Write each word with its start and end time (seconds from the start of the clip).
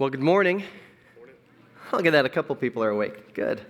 Well, 0.00 0.08
good 0.08 0.22
morning. 0.22 0.64
Look 1.92 2.06
at 2.06 2.12
that, 2.12 2.24
a 2.24 2.30
couple 2.30 2.56
people 2.56 2.82
are 2.82 2.88
awake. 2.88 3.34
Good. 3.34 3.60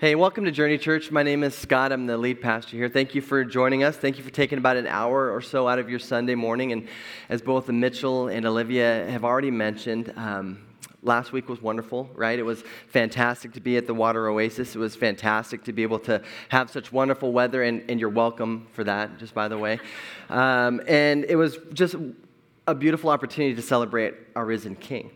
Hey, 0.00 0.16
welcome 0.16 0.44
to 0.44 0.50
Journey 0.50 0.78
Church. 0.78 1.12
My 1.12 1.22
name 1.22 1.44
is 1.44 1.56
Scott. 1.56 1.92
I'm 1.92 2.06
the 2.06 2.18
lead 2.18 2.40
pastor 2.40 2.76
here. 2.76 2.88
Thank 2.88 3.14
you 3.14 3.20
for 3.20 3.44
joining 3.44 3.84
us. 3.84 3.96
Thank 3.96 4.18
you 4.18 4.24
for 4.24 4.30
taking 4.30 4.58
about 4.58 4.76
an 4.76 4.88
hour 4.88 5.30
or 5.30 5.40
so 5.40 5.68
out 5.68 5.78
of 5.78 5.88
your 5.88 6.00
Sunday 6.00 6.34
morning. 6.34 6.72
And 6.72 6.88
as 7.28 7.40
both 7.40 7.68
Mitchell 7.68 8.26
and 8.26 8.44
Olivia 8.46 9.08
have 9.08 9.24
already 9.24 9.52
mentioned, 9.52 10.12
um, 10.16 10.58
last 11.04 11.30
week 11.30 11.48
was 11.48 11.62
wonderful, 11.62 12.10
right? 12.16 12.36
It 12.36 12.44
was 12.44 12.64
fantastic 12.88 13.52
to 13.52 13.60
be 13.60 13.76
at 13.76 13.86
the 13.86 13.94
Water 13.94 14.28
Oasis. 14.28 14.74
It 14.74 14.80
was 14.80 14.96
fantastic 14.96 15.62
to 15.66 15.72
be 15.72 15.84
able 15.84 16.00
to 16.00 16.20
have 16.48 16.68
such 16.68 16.90
wonderful 16.90 17.30
weather, 17.30 17.62
and, 17.62 17.88
and 17.88 18.00
you're 18.00 18.08
welcome 18.08 18.66
for 18.72 18.82
that, 18.82 19.20
just 19.20 19.34
by 19.34 19.46
the 19.46 19.56
way. 19.56 19.78
Um, 20.30 20.82
and 20.88 21.24
it 21.26 21.36
was 21.36 21.60
just 21.72 21.94
a 22.66 22.74
beautiful 22.74 23.08
opportunity 23.08 23.54
to 23.54 23.62
celebrate 23.62 24.14
our 24.34 24.44
risen 24.44 24.74
King. 24.74 25.12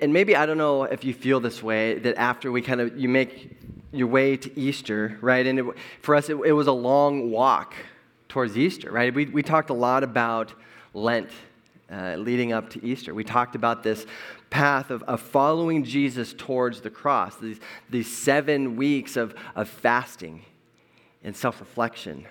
And, 0.00 0.12
maybe 0.12 0.36
I 0.36 0.46
don't 0.46 0.58
know 0.58 0.84
if 0.84 1.04
you 1.04 1.12
feel 1.12 1.40
this 1.40 1.62
way 1.62 1.98
that 1.98 2.16
after 2.16 2.50
we 2.50 2.62
kind 2.62 2.80
of 2.80 2.98
you 2.98 3.08
make 3.08 3.50
your 3.92 4.08
way 4.08 4.36
to 4.36 4.58
Easter, 4.58 5.18
right? 5.20 5.46
And 5.46 5.58
it, 5.58 5.64
for 6.00 6.14
us, 6.14 6.28
it, 6.28 6.34
it 6.36 6.52
was 6.52 6.66
a 6.66 6.72
long 6.72 7.30
walk 7.30 7.74
towards 8.28 8.56
Easter, 8.56 8.90
right? 8.90 9.14
We, 9.14 9.26
we 9.26 9.42
talked 9.42 9.70
a 9.70 9.74
lot 9.74 10.02
about 10.02 10.52
Lent 10.94 11.30
uh, 11.90 12.16
leading 12.16 12.52
up 12.52 12.70
to 12.70 12.84
Easter. 12.84 13.14
We 13.14 13.24
talked 13.24 13.54
about 13.54 13.82
this 13.82 14.06
path 14.50 14.90
of, 14.90 15.02
of 15.04 15.20
following 15.20 15.84
Jesus 15.84 16.32
towards 16.32 16.80
the 16.80 16.90
cross, 16.90 17.36
these, 17.36 17.60
these 17.90 18.16
seven 18.16 18.76
weeks 18.76 19.16
of, 19.16 19.34
of 19.54 19.68
fasting 19.68 20.44
and 21.22 21.36
self 21.36 21.60
reflection 21.60 22.26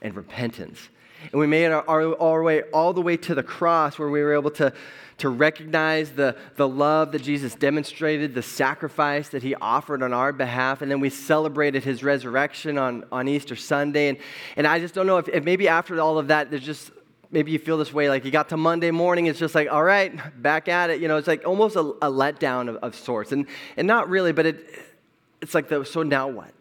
and 0.00 0.14
repentance. 0.14 0.88
And 1.30 1.40
we 1.40 1.46
made 1.46 1.66
our, 1.66 1.88
our, 1.88 2.20
our, 2.20 2.42
way 2.42 2.62
all 2.72 2.92
the 2.92 3.02
way 3.02 3.16
to 3.18 3.34
the 3.34 3.42
cross 3.42 3.98
where 3.98 4.08
we 4.08 4.22
were 4.22 4.34
able 4.34 4.50
to, 4.52 4.72
to 5.18 5.28
recognize 5.28 6.10
the, 6.12 6.36
the 6.56 6.68
love 6.68 7.12
that 7.12 7.22
Jesus 7.22 7.54
demonstrated, 7.54 8.34
the 8.34 8.42
sacrifice 8.42 9.28
that 9.30 9.42
he 9.42 9.54
offered 9.54 10.02
on 10.02 10.12
our 10.12 10.32
behalf. 10.32 10.82
And 10.82 10.90
then 10.90 11.00
we 11.00 11.10
celebrated 11.10 11.84
his 11.84 12.02
resurrection 12.02 12.78
on, 12.78 13.04
on 13.12 13.28
Easter 13.28 13.56
Sunday. 13.56 14.08
And, 14.08 14.18
and 14.56 14.66
I 14.66 14.78
just 14.78 14.94
don't 14.94 15.06
know 15.06 15.18
if, 15.18 15.28
if 15.28 15.44
maybe 15.44 15.68
after 15.68 16.00
all 16.00 16.18
of 16.18 16.28
that, 16.28 16.50
there's 16.50 16.64
just 16.64 16.90
maybe 17.30 17.50
you 17.50 17.58
feel 17.58 17.78
this 17.78 17.94
way 17.94 18.10
like 18.10 18.26
you 18.26 18.30
got 18.30 18.50
to 18.50 18.58
monday 18.58 18.90
morning 18.90 19.24
it's 19.24 19.38
just 19.38 19.54
like 19.54 19.66
all 19.70 19.82
right 19.82 20.42
back 20.42 20.68
at 20.68 20.90
it 20.90 21.00
you 21.00 21.08
know 21.08 21.16
it's 21.16 21.26
like 21.26 21.46
almost 21.46 21.76
a, 21.76 21.80
a 21.80 22.10
letdown 22.10 22.68
of, 22.68 22.76
of, 22.76 22.94
sorts 22.94 23.32
and, 23.32 23.46
and 23.78 23.88
not 23.88 24.06
really 24.10 24.32
but 24.32 24.44
it, 24.44 24.66
it's 25.40 25.54
like 25.54 25.66
the, 25.66 25.82
so 25.82 26.02
now 26.02 26.28
what 26.28 26.52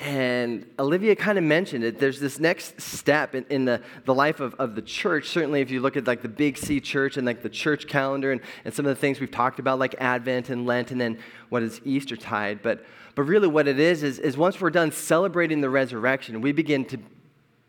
and 0.00 0.66
olivia 0.78 1.14
kind 1.14 1.38
of 1.38 1.44
mentioned 1.44 1.84
it 1.84 2.00
there's 2.00 2.18
this 2.18 2.40
next 2.40 2.80
step 2.80 3.34
in, 3.34 3.44
in 3.48 3.64
the, 3.64 3.80
the 4.04 4.14
life 4.14 4.40
of, 4.40 4.54
of 4.54 4.74
the 4.74 4.82
church 4.82 5.28
certainly 5.28 5.60
if 5.60 5.70
you 5.70 5.80
look 5.80 5.96
at 5.96 6.06
like 6.06 6.22
the 6.22 6.28
big 6.28 6.56
c 6.58 6.80
church 6.80 7.16
and 7.16 7.26
like 7.26 7.42
the 7.42 7.48
church 7.48 7.86
calendar 7.86 8.32
and, 8.32 8.40
and 8.64 8.74
some 8.74 8.84
of 8.84 8.90
the 8.90 9.00
things 9.00 9.20
we've 9.20 9.30
talked 9.30 9.58
about 9.58 9.78
like 9.78 9.94
advent 9.98 10.50
and 10.50 10.66
lent 10.66 10.90
and 10.90 11.00
then 11.00 11.18
what 11.48 11.62
is 11.62 11.80
easter 11.84 12.16
tide 12.16 12.60
but 12.62 12.84
but 13.14 13.22
really 13.22 13.46
what 13.46 13.68
it 13.68 13.78
is 13.78 14.02
is, 14.02 14.18
is 14.18 14.36
once 14.36 14.60
we're 14.60 14.70
done 14.70 14.90
celebrating 14.90 15.60
the 15.60 15.70
resurrection 15.70 16.40
we 16.40 16.50
begin 16.50 16.84
to 16.84 16.98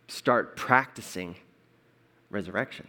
start 0.07 0.55
practicing 0.55 1.35
resurrection. 2.29 2.87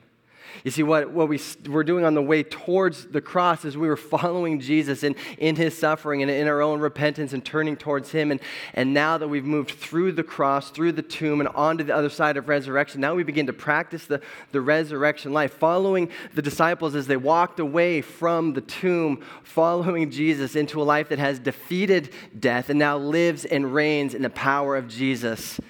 You 0.64 0.70
see, 0.70 0.82
what, 0.82 1.10
what 1.10 1.28
we 1.28 1.40
were 1.68 1.84
doing 1.84 2.04
on 2.04 2.14
the 2.14 2.22
way 2.22 2.42
towards 2.42 3.06
the 3.06 3.20
cross 3.20 3.64
is 3.64 3.76
we 3.76 3.88
were 3.88 3.96
following 3.96 4.60
Jesus 4.60 5.02
in, 5.02 5.16
in 5.38 5.56
his 5.56 5.76
suffering 5.76 6.22
and 6.22 6.30
in 6.30 6.48
our 6.48 6.62
own 6.62 6.80
repentance 6.80 7.32
and 7.32 7.44
turning 7.44 7.76
towards 7.76 8.10
him. 8.10 8.30
And, 8.30 8.40
and 8.74 8.94
now 8.94 9.18
that 9.18 9.28
we've 9.28 9.44
moved 9.44 9.72
through 9.72 10.12
the 10.12 10.22
cross, 10.22 10.70
through 10.70 10.92
the 10.92 11.02
tomb, 11.02 11.40
and 11.40 11.48
onto 11.50 11.84
the 11.84 11.94
other 11.94 12.08
side 12.08 12.36
of 12.36 12.48
resurrection, 12.48 13.00
now 13.00 13.14
we 13.14 13.22
begin 13.22 13.46
to 13.46 13.52
practice 13.52 14.06
the, 14.06 14.20
the 14.52 14.60
resurrection 14.60 15.32
life, 15.32 15.52
following 15.54 16.10
the 16.34 16.42
disciples 16.42 16.94
as 16.94 17.06
they 17.06 17.16
walked 17.16 17.60
away 17.60 18.00
from 18.00 18.52
the 18.52 18.60
tomb, 18.60 19.22
following 19.42 20.10
Jesus 20.10 20.56
into 20.56 20.80
a 20.80 20.84
life 20.84 21.08
that 21.08 21.18
has 21.18 21.38
defeated 21.38 22.12
death 22.38 22.70
and 22.70 22.78
now 22.78 22.96
lives 22.96 23.44
and 23.44 23.74
reigns 23.74 24.14
in 24.14 24.22
the 24.22 24.30
power 24.30 24.76
of 24.76 24.88
Jesus 24.88 25.60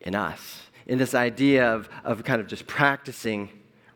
in 0.00 0.14
us 0.14 0.62
in 0.86 0.98
this 0.98 1.14
idea 1.14 1.72
of, 1.72 1.88
of 2.04 2.24
kind 2.24 2.40
of 2.40 2.46
just 2.46 2.66
practicing 2.66 3.48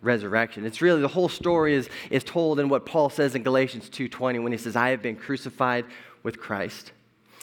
resurrection. 0.03 0.65
It's 0.65 0.83
really 0.83 1.01
the 1.01 1.09
whole 1.09 1.29
story 1.29 1.75
is, 1.75 1.89
is 2.11 2.25
told 2.25 2.61
in 2.61 2.69
what 2.69 2.87
Paul 2.87 3.11
says 3.11 3.35
in 3.35 3.43
Galatians 3.43 3.89
2:20 3.89 4.43
when 4.43 4.53
he 4.53 4.59
says, 4.59 4.77
I 4.77 4.91
have 4.91 5.03
been 5.03 5.17
crucified 5.17 5.85
with 6.23 6.39
Christ, 6.39 6.93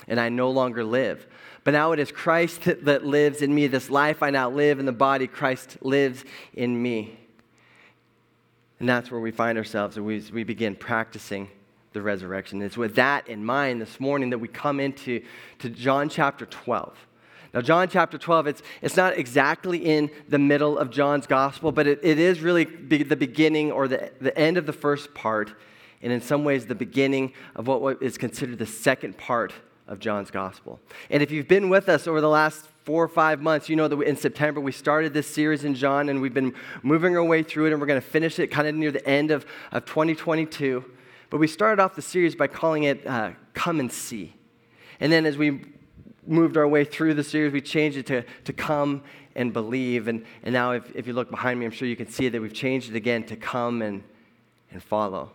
and 0.07 0.19
I 0.19 0.29
no 0.29 0.49
longer 0.49 0.83
live. 0.83 1.27
But 1.63 1.71
now 1.71 1.93
it 1.93 1.99
is 1.99 2.11
Christ 2.11 2.63
that, 2.63 2.85
that 2.85 3.05
lives 3.05 3.41
in 3.41 3.53
me. 3.53 3.67
This 3.67 3.89
life 3.89 4.21
I 4.21 4.29
now 4.29 4.49
live 4.49 4.79
in 4.79 4.85
the 4.85 4.91
body, 4.91 5.27
Christ 5.27 5.77
lives 5.81 6.25
in 6.53 6.81
me. 6.81 7.17
And 8.79 8.89
that's 8.89 9.09
where 9.09 9.21
we 9.21 9.31
find 9.31 9.57
ourselves, 9.57 9.95
and 9.95 10.05
we, 10.05 10.21
we 10.33 10.43
begin 10.43 10.75
practicing 10.75 11.49
the 11.93 12.01
resurrection. 12.01 12.61
It's 12.61 12.75
with 12.75 12.95
that 12.95 13.27
in 13.29 13.45
mind 13.45 13.79
this 13.79 13.99
morning 13.99 14.31
that 14.31 14.39
we 14.39 14.47
come 14.47 14.79
into 14.79 15.23
to 15.59 15.69
John 15.69 16.09
chapter 16.09 16.45
12. 16.45 16.97
Now, 17.53 17.61
John 17.61 17.87
chapter 17.87 18.17
12, 18.17 18.47
it's, 18.47 18.63
it's 18.81 18.97
not 18.97 19.15
exactly 19.15 19.77
in 19.77 20.09
the 20.27 20.39
middle 20.39 20.77
of 20.77 20.89
John's 20.89 21.27
gospel, 21.27 21.71
but 21.71 21.85
it, 21.85 21.99
it 22.01 22.17
is 22.17 22.39
really 22.39 22.65
be 22.65 23.03
the 23.03 23.15
beginning 23.15 23.71
or 23.71 23.87
the, 23.87 24.11
the 24.19 24.35
end 24.37 24.57
of 24.57 24.65
the 24.65 24.73
first 24.73 25.13
part, 25.13 25.53
and 26.01 26.11
in 26.11 26.19
some 26.19 26.43
ways, 26.43 26.65
the 26.65 26.75
beginning 26.75 27.31
of 27.55 27.67
what 27.67 28.01
is 28.01 28.17
considered 28.17 28.57
the 28.57 28.65
second 28.65 29.17
part 29.17 29.53
of 29.87 29.99
John's 29.99 30.31
gospel. 30.31 30.79
And 31.11 31.21
if 31.21 31.29
you've 31.29 31.47
been 31.47 31.69
with 31.69 31.89
us 31.89 32.07
over 32.07 32.21
the 32.21 32.29
last 32.29 32.67
four 32.85 33.03
or 33.03 33.07
five 33.07 33.39
months, 33.39 33.69
you 33.69 33.75
know 33.75 33.87
that 33.87 33.99
in 34.01 34.17
September 34.17 34.59
we 34.59 34.71
started 34.71 35.13
this 35.13 35.27
series 35.27 35.63
in 35.63 35.75
John, 35.75 36.09
and 36.09 36.21
we've 36.21 36.33
been 36.33 36.55
moving 36.81 37.15
our 37.15 37.23
way 37.23 37.43
through 37.43 37.67
it, 37.67 37.71
and 37.71 37.79
we're 37.79 37.87
going 37.87 38.01
to 38.01 38.07
finish 38.07 38.39
it 38.39 38.47
kind 38.47 38.67
of 38.67 38.73
near 38.73 38.91
the 38.91 39.07
end 39.07 39.29
of, 39.29 39.45
of 39.71 39.85
2022. 39.85 40.83
But 41.29 41.37
we 41.37 41.47
started 41.47 41.81
off 41.81 41.95
the 41.95 42.01
series 42.01 42.35
by 42.35 42.47
calling 42.47 42.83
it 42.83 43.05
uh, 43.05 43.31
Come 43.53 43.79
and 43.79 43.91
See. 43.91 44.33
And 44.99 45.11
then 45.11 45.25
as 45.25 45.37
we 45.37 45.72
moved 46.25 46.57
our 46.57 46.67
way 46.67 46.85
through 46.85 47.13
the 47.13 47.23
series, 47.23 47.51
we 47.51 47.61
changed 47.61 47.97
it 47.97 48.05
to, 48.07 48.23
to 48.45 48.53
come 48.53 49.03
and 49.35 49.51
believe. 49.53 50.07
And, 50.07 50.25
and 50.43 50.53
now, 50.53 50.71
if, 50.71 50.95
if 50.95 51.07
you 51.07 51.13
look 51.13 51.29
behind 51.29 51.59
me, 51.59 51.65
I'm 51.65 51.71
sure 51.71 51.87
you 51.87 51.95
can 51.95 52.09
see 52.09 52.29
that 52.29 52.41
we've 52.41 52.53
changed 52.53 52.89
it 52.89 52.95
again 52.95 53.23
to 53.25 53.35
come 53.35 53.81
and, 53.81 54.03
and 54.71 54.81
follow. 54.81 55.31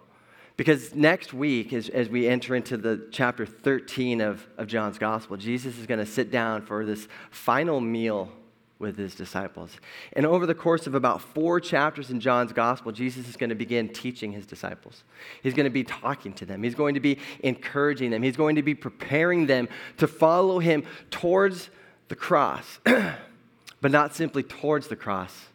Because 0.57 0.95
next 0.95 1.33
week, 1.33 1.73
as, 1.73 1.89
as 1.89 2.09
we 2.09 2.27
enter 2.27 2.57
into 2.57 2.77
the 2.77 3.07
chapter 3.13 3.47
13 3.47 4.21
of, 4.21 4.47
of 4.57 4.67
John's 4.67 4.99
gospel, 4.99 5.37
Jesus 5.37 5.79
is 5.79 5.87
going 5.87 6.01
to 6.01 6.07
sit 6.07 6.31
down 6.33 6.63
for 6.63 6.85
this 6.85 7.07
final 7.31 7.81
meal 7.81 8.33
with 8.79 8.97
his 8.97 9.15
disciples. 9.15 9.71
And 10.13 10.25
over 10.25 10.47
the 10.47 10.55
course 10.55 10.87
of 10.87 10.95
about 10.95 11.21
four 11.21 11.61
chapters 11.61 12.11
in 12.11 12.21
John's 12.21 12.53
gospel, 12.53 12.93
Jesus 12.93 13.29
is 13.29 13.37
going 13.37 13.51
to 13.51 13.57
begin 13.57 13.89
teaching 13.89 14.33
his 14.33 14.47
disciples. 14.47 15.03
He's 15.43 15.55
going 15.55 15.65
to 15.65 15.71
be 15.71 15.85
talking 15.85 16.33
to 16.35 16.47
them, 16.47 16.63
he's 16.63 16.75
going 16.75 16.95
to 16.95 17.01
be 17.01 17.19
encouraging 17.41 18.11
them, 18.11 18.23
he's 18.23 18.37
going 18.37 18.57
to 18.57 18.63
be 18.63 18.75
preparing 18.75 19.47
them 19.47 19.69
to 19.97 20.07
follow 20.07 20.59
him 20.59 20.85
towards 21.11 21.71
the 22.09 22.17
cross, 22.17 22.79
but 23.81 23.91
not 23.91 24.15
simply 24.15 24.43
towards 24.43 24.89
the 24.89 24.97
cross, 24.97 25.47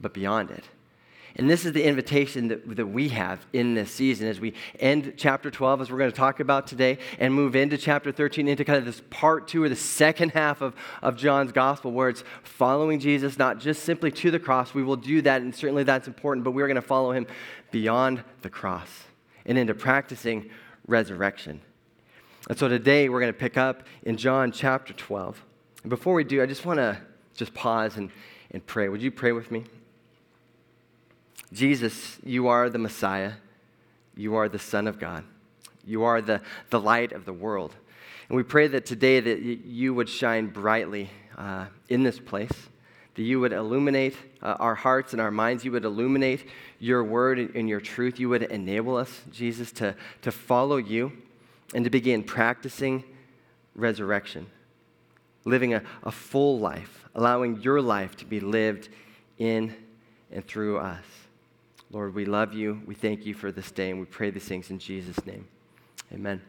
but 0.00 0.12
beyond 0.12 0.50
it. 0.50 0.64
And 1.36 1.50
this 1.50 1.64
is 1.64 1.72
the 1.72 1.82
invitation 1.82 2.46
that, 2.48 2.76
that 2.76 2.86
we 2.86 3.08
have 3.08 3.44
in 3.52 3.74
this 3.74 3.90
season 3.90 4.28
as 4.28 4.38
we 4.38 4.54
end 4.78 5.14
chapter 5.16 5.50
12, 5.50 5.80
as 5.80 5.90
we're 5.90 5.98
going 5.98 6.10
to 6.10 6.16
talk 6.16 6.38
about 6.38 6.68
today, 6.68 6.98
and 7.18 7.34
move 7.34 7.56
into 7.56 7.76
chapter 7.76 8.12
13, 8.12 8.46
into 8.46 8.64
kind 8.64 8.78
of 8.78 8.84
this 8.84 9.02
part 9.10 9.48
two 9.48 9.62
or 9.62 9.68
the 9.68 9.74
second 9.74 10.30
half 10.30 10.60
of, 10.60 10.74
of 11.02 11.16
John's 11.16 11.50
gospel, 11.50 11.90
where 11.90 12.08
it's 12.08 12.22
following 12.44 13.00
Jesus, 13.00 13.36
not 13.36 13.58
just 13.58 13.82
simply 13.82 14.12
to 14.12 14.30
the 14.30 14.38
cross. 14.38 14.74
We 14.74 14.84
will 14.84 14.96
do 14.96 15.22
that, 15.22 15.42
and 15.42 15.52
certainly 15.52 15.82
that's 15.82 16.06
important, 16.06 16.44
but 16.44 16.52
we're 16.52 16.68
going 16.68 16.76
to 16.76 16.82
follow 16.82 17.10
him 17.10 17.26
beyond 17.72 18.22
the 18.42 18.50
cross 18.50 18.88
and 19.44 19.58
into 19.58 19.74
practicing 19.74 20.50
resurrection. 20.86 21.60
And 22.48 22.56
so 22.56 22.68
today 22.68 23.08
we're 23.08 23.20
going 23.20 23.32
to 23.32 23.38
pick 23.38 23.56
up 23.56 23.82
in 24.04 24.16
John 24.16 24.52
chapter 24.52 24.92
12. 24.92 25.44
And 25.82 25.90
before 25.90 26.14
we 26.14 26.22
do, 26.22 26.42
I 26.42 26.46
just 26.46 26.64
want 26.64 26.78
to 26.78 26.96
just 27.34 27.54
pause 27.54 27.96
and, 27.96 28.10
and 28.52 28.64
pray. 28.64 28.88
Would 28.88 29.02
you 29.02 29.10
pray 29.10 29.32
with 29.32 29.50
me? 29.50 29.64
Jesus, 31.54 32.18
you 32.24 32.48
are 32.48 32.68
the 32.68 32.78
Messiah. 32.78 33.32
You 34.16 34.34
are 34.34 34.48
the 34.48 34.58
Son 34.58 34.88
of 34.88 34.98
God. 34.98 35.24
You 35.86 36.02
are 36.02 36.20
the, 36.20 36.40
the 36.70 36.80
light 36.80 37.12
of 37.12 37.24
the 37.24 37.32
world. 37.32 37.74
And 38.28 38.36
we 38.36 38.42
pray 38.42 38.66
that 38.68 38.86
today 38.86 39.20
that 39.20 39.40
you 39.40 39.94
would 39.94 40.08
shine 40.08 40.48
brightly 40.48 41.10
uh, 41.38 41.66
in 41.88 42.02
this 42.02 42.18
place, 42.18 42.52
that 43.14 43.22
you 43.22 43.38
would 43.38 43.52
illuminate 43.52 44.16
uh, 44.42 44.56
our 44.58 44.74
hearts 44.74 45.12
and 45.12 45.20
our 45.20 45.30
minds. 45.30 45.64
You 45.64 45.72
would 45.72 45.84
illuminate 45.84 46.48
your 46.80 47.04
word 47.04 47.38
and 47.38 47.68
your 47.68 47.80
truth. 47.80 48.18
You 48.18 48.28
would 48.30 48.42
enable 48.42 48.96
us, 48.96 49.20
Jesus, 49.30 49.70
to, 49.72 49.94
to 50.22 50.32
follow 50.32 50.78
you 50.78 51.12
and 51.72 51.84
to 51.84 51.90
begin 51.90 52.24
practicing 52.24 53.04
resurrection, 53.76 54.46
living 55.44 55.74
a, 55.74 55.82
a 56.02 56.10
full 56.10 56.58
life, 56.58 57.04
allowing 57.14 57.60
your 57.60 57.80
life 57.80 58.16
to 58.16 58.24
be 58.24 58.40
lived 58.40 58.88
in 59.38 59.74
and 60.32 60.44
through 60.46 60.78
us. 60.78 61.04
Lord, 61.94 62.12
we 62.12 62.24
love 62.24 62.52
you. 62.52 62.82
We 62.86 62.96
thank 62.96 63.24
you 63.24 63.34
for 63.34 63.52
this 63.52 63.70
day, 63.70 63.88
and 63.90 64.00
we 64.00 64.06
pray 64.06 64.30
these 64.30 64.46
things 64.46 64.68
in 64.68 64.80
Jesus' 64.80 65.24
name. 65.24 65.46
Amen. 66.12 66.42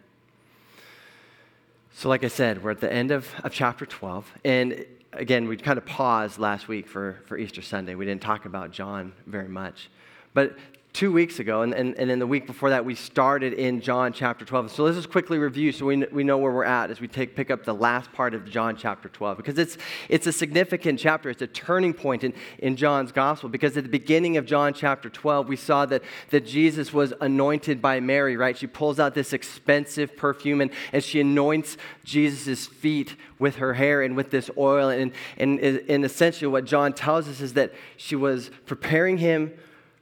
So, 1.94 2.10
like 2.10 2.24
I 2.24 2.30
said, 2.30 2.64
we're 2.64 2.72
at 2.72 2.82
the 2.82 2.92
end 2.92 3.12
of, 3.12 3.30
of 3.44 3.54
chapter 3.54 3.86
12. 3.86 4.34
And 4.44 4.84
again, 5.14 5.48
we 5.48 5.56
kind 5.56 5.78
of 5.78 5.86
paused 5.86 6.40
last 6.40 6.68
week 6.68 6.88
for, 6.88 7.20
for 7.28 7.38
Easter 7.38 7.62
Sunday. 7.62 7.94
We 7.94 8.06
didn't 8.06 8.24
talk 8.24 8.46
about 8.46 8.72
John 8.72 9.14
very 9.28 9.48
much. 9.48 9.92
But 10.34 10.58
two 10.96 11.12
weeks 11.12 11.40
ago, 11.40 11.62
and, 11.62 11.74
and, 11.74 11.94
and 12.00 12.10
then 12.10 12.20
the 12.20 12.26
week 12.26 12.48
before 12.48 12.70
that, 12.70 12.86
we 12.86 12.96
started 12.96 13.52
in 13.52 13.82
John 13.82 14.14
chapter 14.14 14.46
12. 14.46 14.72
So 14.72 14.86
let's 14.86 14.96
just 14.96 15.10
quickly 15.10 15.38
review 15.38 15.74
so 15.74 15.86
we, 15.86 15.98
we 16.06 16.24
know 16.24 16.38
where 16.38 16.54
we're 16.54 16.64
at 16.64 16.90
as 16.90 17.02
we 17.02 17.10
take, 17.10 17.36
pick 17.36 17.52
up 17.52 17.66
the 17.66 17.74
last 17.74 18.14
part 18.14 18.34
of 18.34 18.50
John 18.50 18.78
chapter 18.78 19.10
12, 19.10 19.36
because 19.36 19.60
it's, 19.60 19.78
it's 20.08 20.26
a 20.26 20.32
significant 20.32 20.98
chapter. 20.98 21.30
It's 21.30 21.42
a 21.42 21.48
turning 21.48 21.94
point 21.94 22.24
in, 22.24 22.34
in 22.60 22.78
John's 22.78 23.12
gospel, 23.12 23.50
because 23.50 23.76
at 23.76 23.84
the 23.84 23.90
beginning 23.90 24.38
of 24.38 24.46
John 24.46 24.74
chapter 24.74 25.10
12, 25.10 25.50
we 25.50 25.58
saw 25.58 25.86
that, 25.86 26.02
that 26.30 26.46
Jesus 26.46 26.94
was 26.94 27.14
anointed 27.20 27.82
by 27.82 28.00
Mary, 28.00 28.38
right? 28.38 28.58
She 28.58 28.68
pulls 28.68 28.98
out 28.98 29.14
this 29.14 29.34
expensive 29.34 30.16
perfume 30.16 30.62
and, 30.62 30.72
and 30.94 31.04
she 31.04 31.20
anoints 31.20 31.76
Jesus' 32.06 32.68
feet 32.68 33.18
with 33.38 33.58
her 33.58 33.74
hair 33.74 34.02
and 34.02 34.16
with 34.16 34.32
this 34.32 34.50
oil. 34.58 34.88
And, 34.88 35.12
and, 35.38 35.60
and 35.60 36.06
essentially, 36.06 36.48
what 36.48 36.64
John 36.64 36.94
tells 36.94 37.28
us 37.28 37.42
is 37.42 37.52
that 37.56 37.74
she 37.98 38.16
was 38.16 38.50
preparing 38.66 39.18
him 39.18 39.52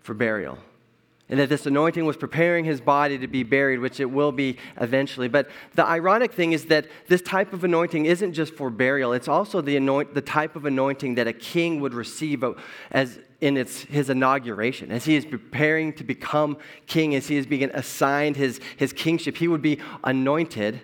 for 0.04 0.14
burial. 0.14 0.60
And 1.30 1.40
that 1.40 1.50
this 1.50 1.66
anointing 1.66 2.06
was 2.06 2.18
preparing 2.18 2.66
his 2.66 2.82
body 2.82 3.18
to 3.18 3.28
be 3.28 3.44
buried, 3.44 3.80
which 3.80 4.00
it 4.00 4.06
will 4.06 4.34
be 4.34 4.58
eventually. 4.80 5.30
But 5.30 5.50
the 5.74 5.86
ironic 5.86 6.34
thing 6.34 6.52
is 6.52 6.66
that 6.66 6.88
this 7.08 7.22
type 7.22 7.54
of 7.54 7.64
anointing 7.64 8.06
isn't 8.06 8.34
just 8.34 8.54
for 8.54 8.70
burial, 8.70 9.14
it's 9.14 9.30
also 9.30 9.62
the, 9.62 9.78
anoint, 9.78 10.14
the 10.14 10.22
type 10.22 10.56
of 10.56 10.66
anointing 10.66 11.16
that 11.16 11.28
a 11.28 11.34
king 11.34 11.80
would 11.80 11.94
receive 11.94 12.44
as 12.92 13.20
in 13.40 13.58
its, 13.58 13.82
his 13.82 14.10
inauguration. 14.10 14.92
As 14.92 15.06
he 15.06 15.16
is 15.16 15.26
preparing 15.26 15.94
to 15.94 16.04
become 16.04 16.58
king, 16.88 17.16
as 17.16 17.28
he 17.28 17.38
is 17.38 17.46
being 17.46 17.70
assigned 17.74 18.36
his, 18.36 18.60
his 18.78 18.94
kingship, 18.94 19.38
he 19.38 19.48
would 19.48 19.62
be 19.62 19.80
anointed. 20.04 20.82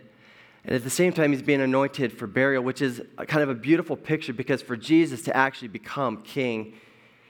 And 0.65 0.75
at 0.75 0.83
the 0.83 0.89
same 0.89 1.13
time, 1.13 1.31
he's 1.31 1.42
being 1.42 1.62
anointed 1.62 2.12
for 2.12 2.27
burial, 2.27 2.63
which 2.63 2.81
is 2.81 3.01
kind 3.27 3.44
of 3.44 3.50
a 3.50 3.56
beautiful 3.56 3.95
picture 3.95 4.33
because 4.33 4.62
for 4.62 4.75
Jesus 4.75 5.21
to 5.24 5.35
actually 5.35 5.69
become 5.69 6.21
king, 6.21 6.74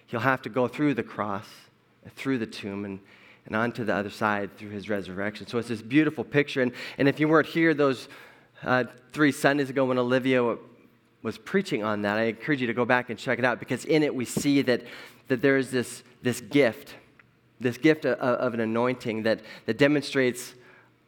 he'll 0.07 0.19
have 0.19 0.41
to 0.41 0.49
go 0.49 0.67
through 0.67 0.95
the 0.95 1.03
cross, 1.03 1.45
through 2.15 2.37
the 2.37 2.47
tomb, 2.47 2.85
and, 2.85 2.99
and 3.45 3.55
onto 3.55 3.83
the 3.83 3.93
other 3.93 4.09
side 4.09 4.57
through 4.57 4.69
his 4.69 4.89
resurrection. 4.89 5.47
So 5.47 5.57
it's 5.57 5.67
this 5.67 5.81
beautiful 5.81 6.23
picture. 6.23 6.61
And, 6.61 6.71
and 6.97 7.07
if 7.07 7.19
you 7.19 7.27
weren't 7.27 7.47
here 7.47 7.73
those 7.73 8.07
uh, 8.63 8.85
three 9.11 9.31
Sundays 9.31 9.69
ago 9.69 9.85
when 9.85 9.97
Olivia 9.97 10.57
was 11.21 11.37
preaching 11.37 11.83
on 11.83 12.01
that, 12.03 12.17
I 12.17 12.23
encourage 12.23 12.61
you 12.61 12.67
to 12.67 12.73
go 12.73 12.85
back 12.85 13.09
and 13.09 13.19
check 13.19 13.39
it 13.39 13.45
out 13.45 13.59
because 13.59 13.85
in 13.85 14.03
it 14.03 14.13
we 14.13 14.25
see 14.25 14.61
that, 14.63 14.83
that 15.27 15.41
there 15.41 15.57
is 15.57 15.71
this, 15.71 16.03
this 16.21 16.41
gift, 16.41 16.95
this 17.59 17.77
gift 17.77 18.05
of, 18.05 18.17
of 18.19 18.53
an 18.53 18.59
anointing 18.59 19.23
that, 19.23 19.41
that 19.65 19.77
demonstrates 19.77 20.53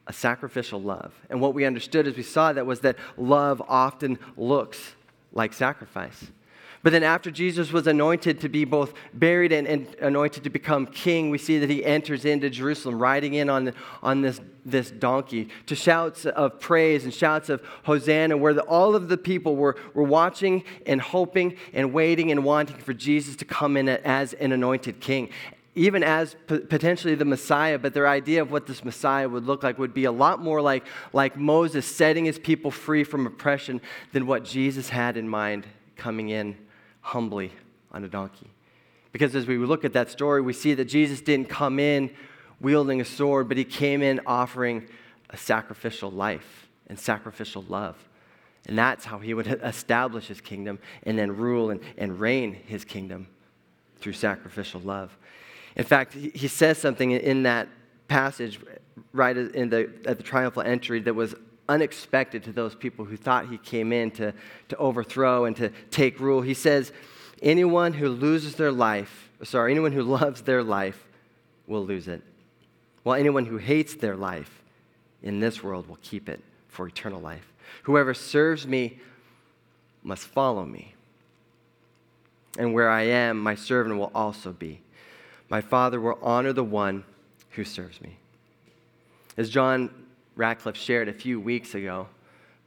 a 0.08 0.14
sacrificial 0.14 0.82
love. 0.82 1.14
And 1.30 1.40
what 1.40 1.54
we 1.54 1.66
understood 1.66 2.08
as 2.08 2.18
we 2.18 2.24
saw 2.24 2.52
that 2.54 2.66
was 2.66 2.82
that 2.82 2.98
love 3.18 3.62
often 3.68 4.20
looks 4.36 4.96
like 5.32 5.54
sacrifice. 5.54 6.32
But 6.84 6.94
then, 6.94 7.04
after 7.04 7.30
Jesus 7.30 7.72
was 7.72 7.86
anointed 7.86 8.40
to 8.42 8.50
be 8.50 8.66
both 8.66 8.94
buried 9.14 9.52
and, 9.52 9.68
and, 9.68 9.96
anointed 10.02 10.44
to 10.46 10.50
become 10.50 10.88
king, 10.88 11.30
we 11.30 11.38
see 11.38 11.60
that 11.60 11.70
he 11.70 11.86
enters 11.86 12.26
into 12.26 12.50
Jerusalem, 12.50 12.98
riding 12.98 13.36
in 13.36 13.50
on, 13.50 13.74
on 14.02 14.22
this, 14.22 14.42
this 14.66 14.90
donkey 14.90 15.50
to 15.68 15.76
shouts 15.76 16.26
of 16.26 16.60
praise 16.60 17.04
and 17.04 17.14
shouts 17.14 17.50
of 17.50 17.62
Hosanna, 17.84 18.36
where 18.36 18.56
the, 18.56 18.64
all 18.64 18.96
of 18.96 19.10
the 19.10 19.18
people 19.18 19.56
were, 19.56 19.76
were 19.94 20.04
watching 20.04 20.64
and 20.88 21.00
hoping 21.00 21.56
and 21.72 21.94
waiting 21.94 22.32
and 22.32 22.44
wanting 22.44 22.78
for 22.78 22.96
Jesus 22.96 23.36
to 23.38 23.46
come 23.46 23.78
in 23.78 23.88
as 23.88 24.34
an 24.34 24.52
anointed 24.52 25.00
king. 25.00 25.30
Even 25.76 26.04
as 26.04 26.36
potentially 26.48 27.14
the 27.16 27.24
Messiah, 27.24 27.78
but 27.78 27.94
their 27.94 28.08
idea 28.08 28.42
of 28.42 28.52
what 28.52 28.66
this 28.66 28.84
Messiah 28.84 29.30
would 29.30 29.46
look 29.46 29.62
like 29.62 29.78
would 29.78 29.94
be 29.94 30.06
a 30.06 30.12
lot 30.12 30.42
more 30.42 30.62
like, 30.62 30.84
like 31.14 31.38
Moses 31.38 31.86
setting 31.86 32.26
his 32.26 32.40
people 32.40 32.72
free 32.72 33.04
from 33.04 33.26
oppression 33.28 33.80
than 34.14 34.26
what 34.26 34.44
Jesus 34.44 34.90
had 34.90 35.16
in 35.16 35.30
mind 35.30 35.68
coming 35.96 36.30
in 36.30 36.58
humbly 37.02 37.52
on 37.92 38.04
a 38.04 38.08
donkey. 38.08 38.50
Because 39.12 39.36
as 39.36 39.46
we 39.46 39.58
look 39.58 39.84
at 39.84 39.94
that 39.94 40.10
story, 40.10 40.42
we 40.42 40.54
see 40.54 40.74
that 40.74 40.86
Jesus 40.86 41.22
didn't 41.22 41.50
come 41.50 41.80
in 41.80 42.12
wielding 42.60 43.02
a 43.02 43.06
sword, 43.06 43.48
but 43.48 43.58
he 43.58 43.64
came 43.64 44.02
in 44.02 44.22
offering 44.26 44.88
a 45.30 45.38
sacrificial 45.38 46.12
life 46.12 46.68
and 46.88 46.98
sacrificial 47.00 47.64
love. 47.68 47.98
And 48.68 48.78
that's 48.78 49.06
how 49.06 49.20
he 49.20 49.34
would 49.34 49.48
establish 49.48 50.28
his 50.28 50.40
kingdom 50.40 50.80
and 51.04 51.18
then 51.18 51.36
rule 51.36 51.72
and, 51.72 51.82
and 51.98 52.20
reign 52.20 52.54
his 52.54 52.86
kingdom 52.86 53.28
through 53.98 54.14
sacrificial 54.14 54.82
love. 54.82 55.18
In 55.76 55.84
fact, 55.84 56.14
he 56.14 56.48
says 56.48 56.78
something 56.78 57.12
in 57.12 57.44
that 57.44 57.68
passage 58.08 58.60
right 59.14 59.36
in 59.36 59.70
the, 59.70 59.90
at 60.06 60.18
the 60.18 60.24
triumphal 60.24 60.62
entry 60.62 61.00
that 61.00 61.14
was 61.14 61.34
unexpected 61.70 62.44
to 62.44 62.52
those 62.52 62.76
people 62.76 63.06
who 63.06 63.18
thought 63.18 63.50
he 63.50 63.58
came 63.58 63.94
in 63.94 64.12
to, 64.12 64.34
to 64.70 64.78
overthrow 64.78 65.46
and 65.46 65.56
to 65.58 65.70
take 65.90 66.20
rule. 66.20 66.42
He 66.42 66.54
says, 66.54 66.92
Anyone 67.42 67.94
who 67.94 68.10
loses 68.10 68.56
their 68.56 68.72
life, 68.72 69.30
sorry, 69.44 69.72
anyone 69.72 69.92
who 69.92 70.04
loves 70.04 70.42
their 70.42 70.64
life 70.64 71.08
will 71.68 71.86
lose 71.86 72.08
it. 72.08 72.22
While 73.04 73.16
anyone 73.16 73.46
who 73.46 73.58
hates 73.58 73.96
their 73.96 74.16
life 74.16 74.62
in 75.24 75.40
this 75.40 75.64
world 75.64 75.88
will 75.88 76.00
keep 76.02 76.30
it 76.30 76.40
for 76.68 76.88
eternal 76.88 77.20
life. 77.20 77.52
Whoever 77.84 78.14
serves 78.14 78.68
me 78.68 79.00
must 80.04 80.28
follow 80.28 80.66
me. 80.66 80.94
And 82.58 82.74
where 82.74 82.90
I 82.90 83.04
am, 83.04 83.40
my 83.40 83.56
servant 83.56 83.98
will 83.98 84.12
also 84.14 84.52
be. 84.52 84.82
My 85.50 85.62
Father 85.62 86.00
will 86.00 86.20
honor 86.22 86.54
the 86.54 86.64
one 86.64 87.04
who 87.52 87.64
serves 87.64 88.02
me. 88.02 88.18
As 89.38 89.50
John 89.50 89.90
Ratcliffe 90.36 90.78
shared 90.78 91.08
a 91.08 91.14
few 91.14 91.40
weeks 91.40 91.76
ago 91.76 92.08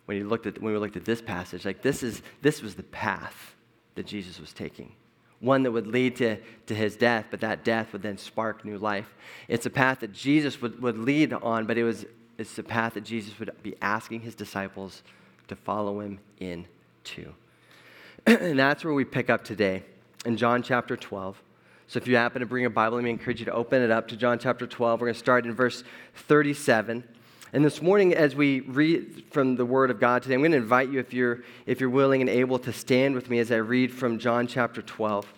when, 0.07 0.17
he 0.17 0.23
looked 0.23 0.47
at, 0.47 0.61
when 0.61 0.73
we 0.73 0.79
looked 0.79 0.97
at 0.97 1.05
this 1.05 1.23
passage. 1.23 1.65
Like, 1.65 1.83
this, 1.83 2.03
is, 2.03 2.23
this 2.43 2.63
was 2.63 2.75
the 2.75 2.83
path 2.83 3.55
that 3.95 4.07
Jesus 4.07 4.41
was 4.41 4.53
taking. 4.53 4.93
One 5.41 5.63
that 5.65 5.73
would 5.73 5.87
lead 5.87 6.17
to, 6.17 6.39
to 6.67 6.75
his 6.75 6.97
death, 6.97 7.27
but 7.31 7.41
that 7.41 7.65
death 7.65 7.93
would 7.93 8.03
then 8.03 8.19
spark 8.19 8.65
new 8.65 8.79
life. 8.79 9.15
It's 9.49 9.67
a 9.67 9.71
path 9.71 10.01
that 10.01 10.13
Jesus 10.13 10.61
would, 10.63 10.81
would 10.81 10.99
lead 10.99 11.33
on, 11.33 11.67
but 11.67 11.77
it 11.77 11.85
was, 11.85 12.07
it's 12.39 12.59
a 12.59 12.63
path 12.63 12.95
that 12.95 13.05
Jesus 13.05 13.39
would 13.39 13.51
be 13.63 13.75
asking 13.83 14.21
his 14.21 14.35
disciples 14.35 15.03
to 15.49 15.57
follow 15.57 16.01
him 16.01 16.19
in 16.39 16.67
into. 17.05 17.33
and 18.27 18.59
that's 18.59 18.85
where 18.85 18.95
we 18.95 19.05
pick 19.05 19.31
up 19.31 19.45
today 19.45 19.83
in 20.25 20.37
John 20.37 20.63
chapter 20.63 20.97
12. 20.97 21.41
So 21.87 21.99
if 21.99 22.09
you 22.09 22.17
happen 22.17 22.41
to 22.41 22.47
bring 22.47 22.65
a 22.65 22.71
Bible, 22.71 22.97
let 22.97 23.05
me 23.05 23.11
encourage 23.11 23.41
you 23.41 23.47
to 23.47 23.53
open 23.53 23.83
it 23.83 23.91
up 23.91 24.09
to 24.09 24.17
John 24.17 24.39
chapter 24.39 24.67
12. 24.67 25.01
We're 25.01 25.09
going 25.09 25.15
to 25.15 25.19
start 25.19 25.45
in 25.45 25.53
verse 25.53 25.85
37. 26.15 27.05
And 27.55 27.65
this 27.65 27.81
morning, 27.81 28.15
as 28.15 28.35
we 28.35 28.62
read 28.62 29.27
from 29.31 29.55
the 29.55 29.65
Word 29.65 29.93
of 29.93 30.01
God 30.01 30.25
today, 30.25 30.35
I'm 30.35 30.41
going 30.41 30.51
to 30.51 30.56
invite 30.56 30.91
you, 30.91 30.99
if 30.99 31.15
you're, 31.15 31.45
if 31.67 31.81
you're 31.81 31.89
willing 31.89 32.21
and 32.21 32.29
able, 32.29 32.59
to 32.59 32.73
stand 32.73 33.15
with 33.15 33.31
me 33.31 33.39
as 33.39 33.53
I 33.53 33.59
read 33.59 33.93
from 33.93 34.19
John 34.19 34.49
chapter 34.49 34.83
12, 34.83 35.33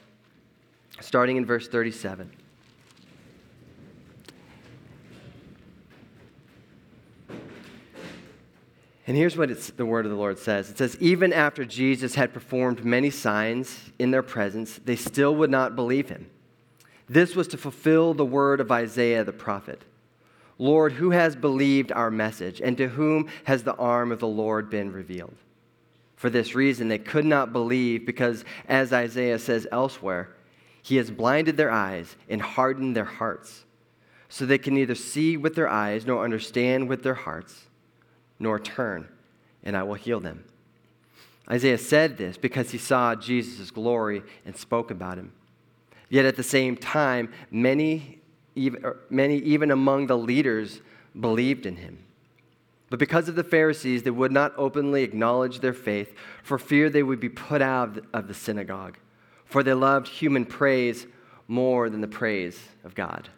starting 1.03 1.37
in 1.37 1.45
verse 1.45 1.69
37. 1.69 2.31
And 9.07 9.15
here's 9.15 9.37
what 9.37 9.51
the 9.77 9.85
word 9.85 10.07
of 10.07 10.11
the 10.11 10.17
Lord 10.17 10.39
says 10.39 10.71
it 10.71 10.79
says, 10.79 10.97
Even 11.01 11.35
after 11.35 11.67
Jesus 11.67 12.15
had 12.15 12.33
performed 12.33 12.83
many 12.83 13.11
signs 13.11 13.91
in 13.99 14.11
their 14.11 14.23
presence, 14.23 14.81
they 14.83 14.97
still 14.97 15.37
would 15.37 15.51
not 15.51 15.77
believe 15.77 16.09
him. 16.09 16.31
This 17.11 17.37
was 17.37 17.47
to 17.49 17.59
fulfill 17.59 18.15
the 18.15 18.25
word 18.25 18.63
of 18.63 18.73
Isaiah 18.73 19.23
the 19.23 19.35
prophet. 19.35 19.83
Lord, 20.59 20.95
who 20.95 21.11
has 21.11 21.37
believed 21.37 21.93
our 21.93 22.11
message, 22.11 22.61
and 22.61 22.77
to 22.79 22.89
whom 22.89 23.29
has 23.45 23.63
the 23.63 23.75
arm 23.77 24.11
of 24.11 24.21
the 24.21 24.27
Lord 24.27 24.71
been 24.71 24.93
revealed? 24.93 25.37
For 26.17 26.31
this 26.31 26.55
reason, 26.55 26.89
they 26.89 26.99
could 26.99 27.27
not 27.27 27.53
believe, 27.53 28.07
because 28.07 28.45
as 28.69 28.93
Isaiah 28.93 29.39
says 29.39 29.67
elsewhere, 29.71 30.31
he 30.83 30.97
has 30.97 31.11
blinded 31.11 31.57
their 31.57 31.71
eyes 31.71 32.17
and 32.29 32.41
hardened 32.41 32.97
their 32.97 33.05
hearts, 33.05 33.65
so 34.29 34.47
they 34.47 34.59
can 34.59 34.75
neither 34.75 34.95
see 34.95 35.37
with 35.37 35.55
their 35.55 35.69
eyes 35.69 36.07
nor 36.07 36.25
understand 36.25 36.89
with 36.89 37.03
their 37.03 37.15
hearts, 37.15 37.67
nor 38.39 38.59
turn, 38.59 39.09
and 39.63 39.77
I 39.77 39.83
will 39.83 39.95
heal 39.95 40.21
them. 40.21 40.45
Isaiah 41.51 41.79
said 41.79 42.17
this 42.17 42.37
because 42.37 42.71
he 42.71 42.79
saw 42.79 43.15
Jesus' 43.15 43.71
glory 43.71 44.23
and 44.45 44.57
spoke 44.57 44.91
about 44.91 45.19
him. 45.19 45.33
Yet 46.09 46.25
at 46.25 46.37
the 46.37 46.43
same 46.43 46.77
time, 46.77 47.33
many 47.51 48.21
Er, 48.57 48.97
many, 49.11 49.39
even 49.39 49.71
among 49.71 50.07
the 50.07 50.17
leaders, 50.17 50.81
believed 51.19 51.67
in 51.67 51.77
him. 51.77 51.99
But 52.89 52.99
because 52.99 53.29
of 53.29 53.35
the 53.35 53.45
Pharisees, 53.45 54.03
they 54.03 54.11
would 54.11 54.33
not 54.33 54.53
openly 54.57 55.03
acknowledge 55.03 55.61
their 55.61 55.73
faith 55.73 56.15
for 56.43 56.59
fear 56.59 56.89
they 56.89 57.03
would 57.03 57.21
be 57.21 57.29
put 57.29 57.61
out 57.61 58.05
of 58.13 58.29
the 58.29 58.35
synagogue, 58.35 58.99
for 59.45 59.63
they 59.63 59.75
loved 59.75 60.09
human 60.09 60.45
praise 60.45 61.07
more 61.49 61.91
than 61.91 62.01
the 62.01 62.09
praise 62.09 62.61
of 62.85 62.95
God. 62.95 63.29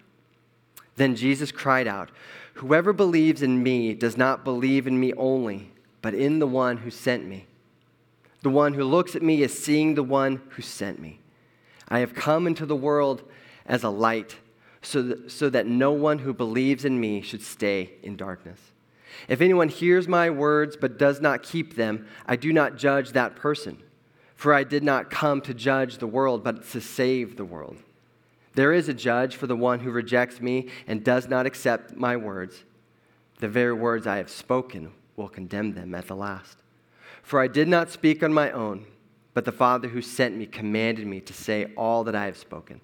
Then 0.97 1.17
Jesus 1.17 1.53
cried 1.53 1.87
out, 1.87 2.11
Whoever 2.55 2.93
believes 2.93 3.43
in 3.43 3.63
me 3.63 3.95
does 3.95 4.17
not 4.17 4.45
believe 4.45 4.87
in 4.87 4.99
me 4.99 5.13
only, 5.15 5.71
but 6.03 6.15
in 6.15 6.41
the 6.41 6.47
one 6.47 6.79
who 6.79 6.91
sent 6.91 7.25
me. 7.25 7.47
The 8.43 8.51
one 8.51 8.75
who 8.75 8.85
looks 8.85 9.15
at 9.17 9.23
me 9.23 9.43
is 9.43 9.57
seeing 9.57 9.95
the 9.95 10.03
one 10.03 10.43
who 10.51 10.63
sent 10.63 11.01
me. 11.01 11.21
I 11.89 12.01
have 12.01 12.15
come 12.15 12.47
into 12.47 12.67
the 12.67 12.77
world 12.77 13.23
as 13.65 13.83
a 13.83 13.91
light 13.91 14.37
so 14.89 15.03
that, 15.03 15.31
so 15.31 15.51
that 15.51 15.67
no 15.67 15.93
one 15.93 16.19
who 16.19 16.33
believes 16.33 16.87
in 16.87 16.99
me 16.99 17.21
should 17.21 17.43
stay 17.43 17.91
in 18.03 18.17
darkness. 18.17 18.59
If 19.29 19.43
anyone 19.43 19.69
hears 19.69 20.09
my 20.09 20.31
words 20.31 20.79
but 20.81 20.99
does 20.99 21.21
not 21.21 21.43
keep 21.43 21.77
them, 21.77 22.07
I 22.25 22.37
do 22.37 22.55
not 22.55 22.77
judge 22.77 23.13
that 23.13 23.37
person. 23.37 23.83
For 24.35 24.55
I 24.55 24.65
did 24.65 24.83
not 24.83 25.11
come 25.11 25.43
to 25.43 25.53
judge 25.53 25.99
the 25.99 26.07
world, 26.07 26.43
but 26.43 26.67
to 26.71 26.81
save 26.81 27.37
the 27.37 27.45
world. 27.45 27.77
There 28.55 28.73
is 28.73 28.89
a 28.89 28.95
judge 28.95 29.37
for 29.37 29.47
the 29.47 29.57
one 29.57 29.81
who 29.81 29.91
rejects 29.91 30.41
me 30.41 30.69
and 30.87 31.05
does 31.05 31.29
not 31.29 31.45
accept 31.45 31.95
my 31.95 32.17
words. 32.17 32.65
The 33.41 33.49
very 33.49 33.75
words 33.75 34.07
I 34.07 34.17
have 34.17 34.31
spoken 34.31 34.93
will 35.17 35.29
condemn 35.29 35.75
them 35.75 35.95
at 35.95 36.07
the 36.07 36.17
last. 36.17 36.57
For 37.23 37.41
I 37.41 37.49
did 37.49 37.69
not 37.69 37.91
speak 37.91 38.23
on 38.23 38.33
my 38.33 38.51
own, 38.53 38.87
but 39.35 39.45
the 39.45 39.53
Father 39.53 39.89
who 39.89 40.01
sent 40.01 40.37
me 40.37 40.47
commanded 40.47 41.07
me 41.07 41.21
to 41.21 41.35
say 41.35 41.73
all 41.77 42.05
that 42.05 42.15
I 42.15 42.25
have 42.25 42.39
spoken. 42.39 42.81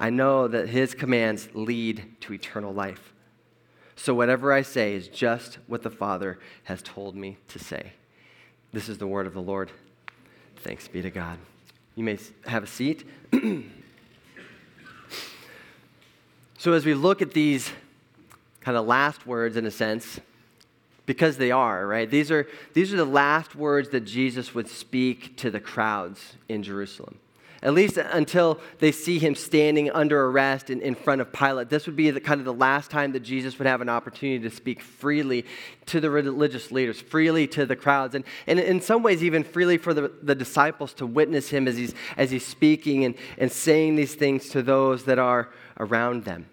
I 0.00 0.08
know 0.08 0.48
that 0.48 0.70
his 0.70 0.94
commands 0.94 1.50
lead 1.52 2.16
to 2.22 2.32
eternal 2.32 2.72
life. 2.72 3.12
So 3.96 4.14
whatever 4.14 4.50
I 4.50 4.62
say 4.62 4.94
is 4.94 5.08
just 5.08 5.58
what 5.66 5.82
the 5.82 5.90
Father 5.90 6.38
has 6.64 6.80
told 6.80 7.14
me 7.14 7.36
to 7.48 7.58
say. 7.58 7.92
This 8.72 8.88
is 8.88 8.96
the 8.96 9.06
word 9.06 9.26
of 9.26 9.34
the 9.34 9.42
Lord. 9.42 9.70
Thanks 10.56 10.88
be 10.88 11.02
to 11.02 11.10
God. 11.10 11.38
You 11.96 12.04
may 12.04 12.18
have 12.46 12.64
a 12.64 12.66
seat. 12.66 13.04
so, 16.56 16.72
as 16.72 16.86
we 16.86 16.94
look 16.94 17.20
at 17.20 17.32
these 17.32 17.70
kind 18.62 18.78
of 18.78 18.86
last 18.86 19.26
words, 19.26 19.56
in 19.56 19.66
a 19.66 19.70
sense, 19.70 20.18
because 21.04 21.36
they 21.36 21.50
are, 21.50 21.86
right? 21.86 22.08
These 22.08 22.30
are, 22.30 22.46
these 22.72 22.94
are 22.94 22.96
the 22.96 23.04
last 23.04 23.54
words 23.54 23.90
that 23.90 24.02
Jesus 24.02 24.54
would 24.54 24.68
speak 24.68 25.36
to 25.38 25.50
the 25.50 25.60
crowds 25.60 26.36
in 26.48 26.62
Jerusalem 26.62 27.18
at 27.62 27.74
least 27.74 27.96
until 27.98 28.58
they 28.78 28.92
see 28.92 29.18
him 29.18 29.34
standing 29.34 29.90
under 29.90 30.26
arrest 30.26 30.70
in, 30.70 30.80
in 30.80 30.94
front 30.94 31.20
of 31.20 31.32
Pilate. 31.32 31.68
This 31.68 31.86
would 31.86 31.96
be 31.96 32.10
the, 32.10 32.20
kind 32.20 32.40
of 32.40 32.44
the 32.44 32.54
last 32.54 32.90
time 32.90 33.12
that 33.12 33.20
Jesus 33.20 33.58
would 33.58 33.66
have 33.66 33.80
an 33.80 33.88
opportunity 33.88 34.42
to 34.48 34.54
speak 34.54 34.80
freely 34.80 35.44
to 35.86 36.00
the 36.00 36.10
religious 36.10 36.72
leaders, 36.72 37.00
freely 37.00 37.46
to 37.48 37.66
the 37.66 37.76
crowds, 37.76 38.14
and, 38.14 38.24
and 38.46 38.58
in 38.58 38.80
some 38.80 39.02
ways, 39.02 39.22
even 39.22 39.44
freely 39.44 39.76
for 39.76 39.92
the, 39.92 40.12
the 40.22 40.34
disciples 40.34 40.94
to 40.94 41.06
witness 41.06 41.50
him 41.50 41.68
as 41.68 41.76
he's, 41.76 41.94
as 42.16 42.30
he's 42.30 42.46
speaking 42.46 43.04
and, 43.04 43.14
and 43.38 43.52
saying 43.52 43.96
these 43.96 44.14
things 44.14 44.48
to 44.50 44.62
those 44.62 45.04
that 45.04 45.18
are 45.18 45.50
around 45.78 46.24
them. 46.24 46.46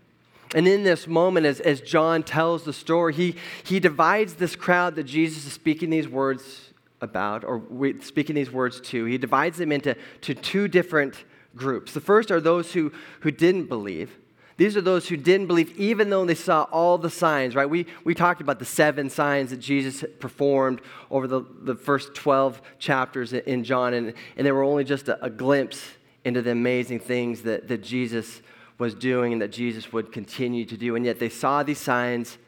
And 0.56 0.68
in 0.68 0.84
this 0.84 1.08
moment, 1.08 1.46
as, 1.46 1.60
as 1.60 1.82
John 1.82 2.24
tells 2.24 2.64
the 2.64 2.72
story, 2.72 3.14
he, 3.14 3.36
he 3.64 3.80
divides 3.80 4.36
this 4.36 4.56
crowd 4.56 4.96
that 4.96 5.04
Jesus 5.04 5.46
is 5.46 5.54
speaking 5.54 5.90
these 5.90 6.08
words 6.08 6.67
about, 7.02 7.44
or 7.44 7.58
we, 7.58 8.02
speaking 8.02 8.36
these 8.36 8.52
words 8.52 8.82
to, 8.82 9.06
he 9.06 9.18
divides 9.18 9.58
them 9.58 9.72
into 9.72 9.96
to 10.22 10.34
two 10.34 10.68
different 10.68 11.24
groups. 11.56 11.94
The 11.94 12.02
first 12.02 12.32
are 12.32 12.42
those 12.42 12.74
who, 12.74 12.92
who 13.22 13.32
didn't 13.32 13.66
believe. 13.66 14.18
These 14.58 14.76
are 14.76 14.82
those 14.82 15.08
who 15.08 15.18
didn't 15.18 15.46
believe, 15.46 15.78
even 15.78 16.10
though 16.10 16.26
they 16.26 16.34
saw 16.34 16.64
all 16.64 16.98
the 16.98 17.12
signs, 17.12 17.56
right? 17.56 17.70
We, 17.70 17.86
we 18.04 18.16
talked 18.16 18.42
about 18.42 18.58
the 18.58 18.66
seven 18.66 19.10
signs 19.10 19.52
that 19.52 19.58
Jesus 19.58 20.04
performed 20.20 20.82
over 21.12 21.28
the, 21.28 21.44
the 21.62 21.76
first 21.76 22.16
12 22.16 22.60
chapters 22.80 23.34
in 23.34 23.64
John, 23.64 23.94
and, 23.94 24.14
and 24.36 24.48
they 24.48 24.52
were 24.52 24.64
only 24.64 24.84
just 24.84 25.10
a, 25.10 25.24
a 25.24 25.30
glimpse 25.30 25.84
into 26.26 26.42
the 26.42 26.52
amazing 26.52 27.00
things 27.00 27.44
that, 27.44 27.68
that 27.68 27.84
Jesus 27.84 28.42
was 28.80 28.96
doing 28.96 29.34
and 29.34 29.42
that 29.44 29.52
Jesus 29.52 29.94
would 29.94 30.12
continue 30.12 30.66
to 30.66 30.76
do. 30.76 30.96
And 30.96 31.06
yet 31.06 31.20
they 31.20 31.30
saw 31.30 31.62
these 31.62 31.80
signs, 31.80 32.40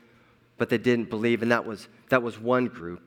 but 0.57 0.69
they 0.69 0.79
didn't 0.79 1.11
believe, 1.11 1.43
and 1.43 1.51
that 1.51 1.65
was, 1.65 1.87
that 2.09 2.23
was 2.23 2.39
one 2.39 2.65
group. 2.65 3.03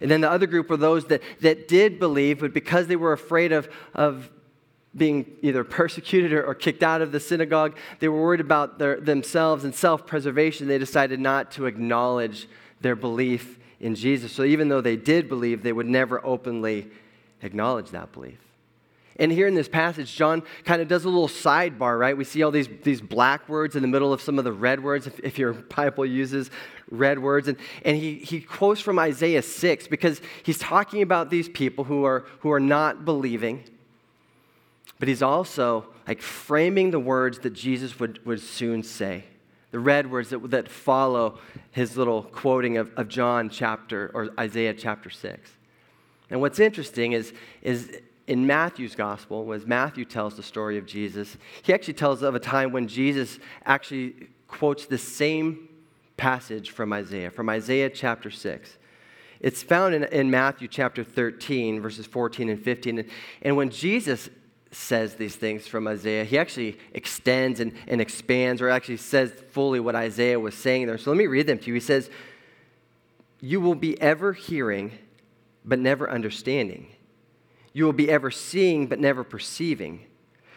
And 0.00 0.10
then 0.10 0.20
the 0.20 0.30
other 0.30 0.46
group 0.46 0.70
were 0.70 0.76
those 0.76 1.06
that, 1.06 1.22
that 1.40 1.68
did 1.68 1.98
believe, 1.98 2.40
but 2.40 2.54
because 2.54 2.86
they 2.86 2.96
were 2.96 3.12
afraid 3.12 3.52
of, 3.52 3.68
of 3.94 4.30
being 4.96 5.36
either 5.42 5.62
persecuted 5.62 6.32
or, 6.32 6.44
or 6.44 6.54
kicked 6.54 6.82
out 6.82 7.02
of 7.02 7.12
the 7.12 7.20
synagogue, 7.20 7.76
they 8.00 8.08
were 8.08 8.20
worried 8.20 8.40
about 8.40 8.78
their, 8.78 9.00
themselves 9.00 9.64
and 9.64 9.74
self 9.74 10.06
preservation. 10.06 10.68
They 10.68 10.78
decided 10.78 11.20
not 11.20 11.52
to 11.52 11.66
acknowledge 11.66 12.48
their 12.80 12.96
belief 12.96 13.58
in 13.78 13.94
Jesus. 13.94 14.32
So 14.32 14.44
even 14.44 14.68
though 14.68 14.80
they 14.80 14.96
did 14.96 15.28
believe, 15.28 15.62
they 15.62 15.72
would 15.72 15.86
never 15.86 16.24
openly 16.24 16.90
acknowledge 17.42 17.90
that 17.90 18.12
belief. 18.12 18.38
And 19.18 19.30
here 19.30 19.46
in 19.46 19.54
this 19.54 19.68
passage, 19.68 20.14
John 20.14 20.42
kind 20.64 20.80
of 20.80 20.88
does 20.88 21.04
a 21.04 21.08
little 21.08 21.28
sidebar, 21.28 21.98
right? 21.98 22.16
We 22.16 22.24
see 22.24 22.42
all 22.42 22.50
these, 22.50 22.68
these 22.82 23.00
black 23.00 23.48
words 23.48 23.76
in 23.76 23.82
the 23.82 23.88
middle 23.88 24.12
of 24.12 24.22
some 24.22 24.38
of 24.38 24.44
the 24.44 24.52
red 24.52 24.82
words, 24.82 25.06
if, 25.06 25.18
if 25.20 25.38
your 25.38 25.52
Bible 25.76 26.06
uses 26.06 26.50
red 26.90 27.18
words. 27.18 27.48
And, 27.48 27.58
and 27.84 27.96
he, 27.96 28.16
he 28.16 28.40
quotes 28.40 28.80
from 28.80 28.98
Isaiah 28.98 29.42
6 29.42 29.88
because 29.88 30.20
he's 30.42 30.58
talking 30.58 31.02
about 31.02 31.30
these 31.30 31.48
people 31.48 31.84
who 31.84 32.04
are, 32.04 32.24
who 32.40 32.50
are 32.50 32.60
not 32.60 33.04
believing, 33.04 33.64
but 34.98 35.08
he's 35.08 35.22
also 35.22 35.86
like 36.06 36.22
framing 36.22 36.90
the 36.90 37.00
words 37.00 37.40
that 37.40 37.50
Jesus 37.50 37.98
would, 38.00 38.24
would 38.24 38.40
soon 38.40 38.82
say. 38.82 39.24
The 39.70 39.78
red 39.78 40.10
words 40.10 40.30
that, 40.30 40.50
that 40.50 40.68
follow 40.68 41.38
his 41.70 41.96
little 41.96 42.24
quoting 42.24 42.76
of, 42.76 42.90
of 42.96 43.08
John 43.08 43.48
chapter 43.48 44.10
or 44.12 44.30
Isaiah 44.38 44.74
chapter 44.74 45.10
6. 45.10 45.50
And 46.30 46.40
what's 46.40 46.58
interesting 46.58 47.12
is, 47.12 47.32
is 47.62 48.00
in 48.30 48.46
Matthew's 48.46 48.94
gospel, 48.94 49.52
as 49.52 49.66
Matthew 49.66 50.04
tells 50.04 50.36
the 50.36 50.42
story 50.44 50.78
of 50.78 50.86
Jesus, 50.86 51.36
he 51.62 51.74
actually 51.74 51.94
tells 51.94 52.22
of 52.22 52.36
a 52.36 52.38
time 52.38 52.70
when 52.70 52.86
Jesus 52.86 53.40
actually 53.64 54.28
quotes 54.46 54.86
the 54.86 54.98
same 54.98 55.68
passage 56.16 56.70
from 56.70 56.92
Isaiah, 56.92 57.32
from 57.32 57.48
Isaiah 57.48 57.90
chapter 57.90 58.30
6. 58.30 58.78
It's 59.40 59.64
found 59.64 59.96
in, 59.96 60.04
in 60.04 60.30
Matthew 60.30 60.68
chapter 60.68 61.02
13, 61.02 61.80
verses 61.80 62.06
14 62.06 62.50
and 62.50 62.62
15. 62.62 63.00
And, 63.00 63.08
and 63.42 63.56
when 63.56 63.68
Jesus 63.68 64.30
says 64.70 65.14
these 65.14 65.34
things 65.34 65.66
from 65.66 65.88
Isaiah, 65.88 66.22
he 66.22 66.38
actually 66.38 66.78
extends 66.94 67.58
and, 67.58 67.72
and 67.88 68.00
expands, 68.00 68.62
or 68.62 68.70
actually 68.70 68.98
says 68.98 69.32
fully 69.50 69.80
what 69.80 69.96
Isaiah 69.96 70.38
was 70.38 70.54
saying 70.54 70.86
there. 70.86 70.98
So 70.98 71.10
let 71.10 71.16
me 71.16 71.26
read 71.26 71.48
them 71.48 71.58
to 71.58 71.66
you. 71.66 71.74
He 71.74 71.80
says, 71.80 72.10
You 73.40 73.60
will 73.60 73.74
be 73.74 74.00
ever 74.00 74.34
hearing, 74.34 74.92
but 75.64 75.80
never 75.80 76.08
understanding 76.08 76.86
you 77.72 77.84
will 77.84 77.92
be 77.92 78.10
ever 78.10 78.30
seeing 78.30 78.86
but 78.86 78.98
never 78.98 79.24
perceiving. 79.24 80.06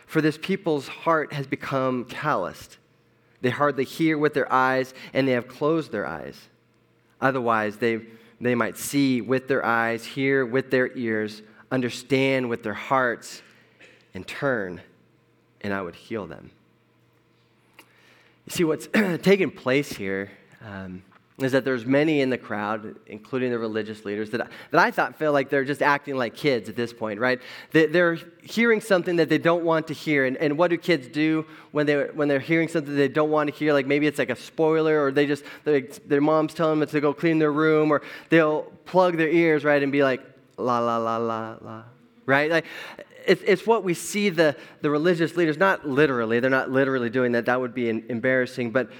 For 0.05 0.21
this 0.21 0.37
people's 0.37 0.87
heart 0.87 1.33
has 1.33 1.47
become 1.47 2.05
calloused. 2.05 2.77
They 3.41 3.49
hardly 3.49 3.83
hear 3.83 4.17
with 4.17 4.33
their 4.33 4.51
eyes, 4.51 4.93
and 5.13 5.27
they 5.27 5.33
have 5.33 5.47
closed 5.47 5.91
their 5.91 6.07
eyes. 6.07 6.49
Otherwise, 7.19 7.77
they, 7.77 8.01
they 8.39 8.55
might 8.55 8.77
see 8.77 9.21
with 9.21 9.47
their 9.47 9.65
eyes, 9.65 10.05
hear 10.05 10.45
with 10.45 10.71
their 10.71 10.95
ears, 10.95 11.41
understand 11.71 12.49
with 12.49 12.63
their 12.63 12.73
hearts, 12.73 13.41
and 14.13 14.27
turn, 14.27 14.81
and 15.61 15.73
I 15.73 15.81
would 15.81 15.95
heal 15.95 16.27
them. 16.27 16.51
You 17.77 18.49
see, 18.49 18.63
what's 18.63 18.87
taking 19.21 19.51
place 19.51 19.91
here 19.93 20.31
um, 20.61 21.03
is 21.39 21.51
that 21.51 21.65
there's 21.65 21.85
many 21.85 22.21
in 22.21 22.29
the 22.29 22.37
crowd, 22.37 22.95
including 23.07 23.49
the 23.49 23.57
religious 23.57 24.05
leaders, 24.05 24.29
that, 24.29 24.51
that 24.69 24.79
I 24.79 24.91
thought 24.91 25.17
feel 25.17 25.31
like 25.31 25.49
they're 25.49 25.65
just 25.65 25.81
acting 25.81 26.15
like 26.15 26.35
kids 26.35 26.69
at 26.69 26.75
this 26.75 26.93
point, 26.93 27.19
right? 27.19 27.41
They, 27.71 27.87
they're 27.87 28.19
hearing 28.43 28.81
something 28.81 29.15
that 29.15 29.29
they 29.29 29.39
don't 29.39 29.63
want 29.63 29.87
to 29.87 29.95
hear. 29.95 30.25
And, 30.25 30.37
and 30.37 30.57
what 30.59 30.69
do 30.69 30.77
kids 30.77 31.07
do 31.07 31.45
when, 31.71 31.87
they, 31.87 32.03
when 32.13 32.27
they're 32.27 32.39
hearing 32.39 32.67
something 32.67 32.95
they 32.95 33.07
don't 33.07 33.31
want 33.31 33.49
to 33.49 33.55
hear? 33.55 33.73
Like 33.73 33.87
maybe 33.87 34.05
it's 34.05 34.19
like 34.19 34.29
a 34.29 34.35
spoiler, 34.35 35.03
or 35.03 35.11
they 35.11 35.25
just, 35.25 35.43
their 35.63 36.21
mom's 36.21 36.53
telling 36.53 36.79
them 36.79 36.87
to 36.87 37.01
go 37.01 37.13
clean 37.13 37.39
their 37.39 37.51
room, 37.51 37.89
or 37.89 38.03
they'll 38.29 38.63
plug 38.85 39.17
their 39.17 39.29
ears, 39.29 39.63
right, 39.63 39.81
and 39.81 39.91
be 39.91 40.03
like, 40.03 40.21
la, 40.57 40.79
la, 40.79 40.97
la, 40.97 41.17
la, 41.17 41.57
la, 41.61 41.83
right? 42.27 42.51
Like, 42.51 42.65
it's, 43.25 43.41
it's 43.45 43.65
what 43.65 43.83
we 43.83 43.95
see 43.95 44.29
the, 44.29 44.55
the 44.81 44.89
religious 44.89 45.35
leaders, 45.35 45.57
not 45.57 45.87
literally, 45.87 46.39
they're 46.39 46.49
not 46.49 46.69
literally 46.69 47.09
doing 47.09 47.31
that, 47.31 47.45
that 47.45 47.59
would 47.59 47.73
be 47.73 47.89
embarrassing, 47.89 48.71
but 48.71 48.91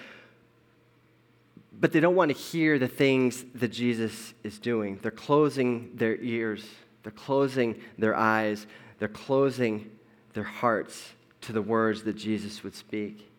but 1.79 1.91
they 1.91 1.99
don't 1.99 2.15
want 2.15 2.31
to 2.31 2.37
hear 2.37 2.79
the 2.79 2.87
things 2.87 3.45
that 3.55 3.69
Jesus 3.69 4.33
is 4.43 4.59
doing. 4.59 4.99
They're 5.01 5.11
closing 5.11 5.91
their 5.95 6.15
ears, 6.17 6.65
they're 7.03 7.11
closing 7.11 7.79
their 7.97 8.15
eyes, 8.15 8.67
they're 8.99 9.07
closing 9.07 9.89
their 10.33 10.43
hearts 10.43 11.11
to 11.41 11.53
the 11.53 11.61
words 11.61 12.03
that 12.03 12.13
Jesus 12.13 12.63
would 12.63 12.75
speak. 12.75 13.29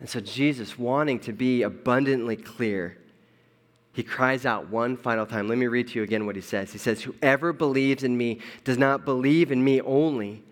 And 0.00 0.08
so, 0.08 0.20
Jesus, 0.20 0.78
wanting 0.78 1.20
to 1.20 1.32
be 1.32 1.62
abundantly 1.62 2.36
clear, 2.36 2.98
he 3.92 4.02
cries 4.02 4.44
out 4.44 4.68
one 4.68 4.96
final 4.96 5.24
time. 5.24 5.46
Let 5.46 5.56
me 5.56 5.66
read 5.66 5.88
to 5.88 5.94
you 5.94 6.02
again 6.02 6.26
what 6.26 6.34
he 6.34 6.42
says. 6.42 6.72
He 6.72 6.78
says, 6.78 7.02
Whoever 7.02 7.52
believes 7.52 8.02
in 8.02 8.16
me 8.16 8.40
does 8.64 8.76
not 8.76 9.04
believe 9.04 9.52
in 9.52 9.62
me 9.62 9.80
only, 9.82 10.42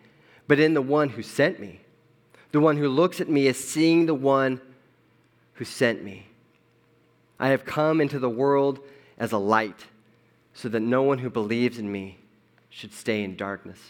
but 0.47 0.61
in 0.61 0.75
the 0.75 0.83
one 0.83 1.09
who 1.09 1.23
sent 1.23 1.59
me. 1.59 1.81
The 2.53 2.61
one 2.61 2.77
who 2.77 2.89
looks 2.89 3.21
at 3.21 3.29
me 3.29 3.47
is 3.47 3.59
seeing 3.59 4.07
the 4.07 4.15
one 4.15 4.61
who 5.55 5.65
sent 5.65 6.05
me. 6.05 6.27
I 7.43 7.49
have 7.49 7.65
come 7.65 8.01
into 8.01 8.21
the 8.21 8.31
world 8.31 8.79
as 9.19 9.33
a 9.33 9.37
light, 9.37 9.87
so 10.55 10.69
that 10.69 10.79
no 10.79 11.03
one 11.03 11.19
who 11.19 11.29
believes 11.29 11.77
in 11.77 11.91
me 11.91 12.19
should 12.71 12.93
stay 12.95 13.25
in 13.25 13.35
darkness. 13.35 13.81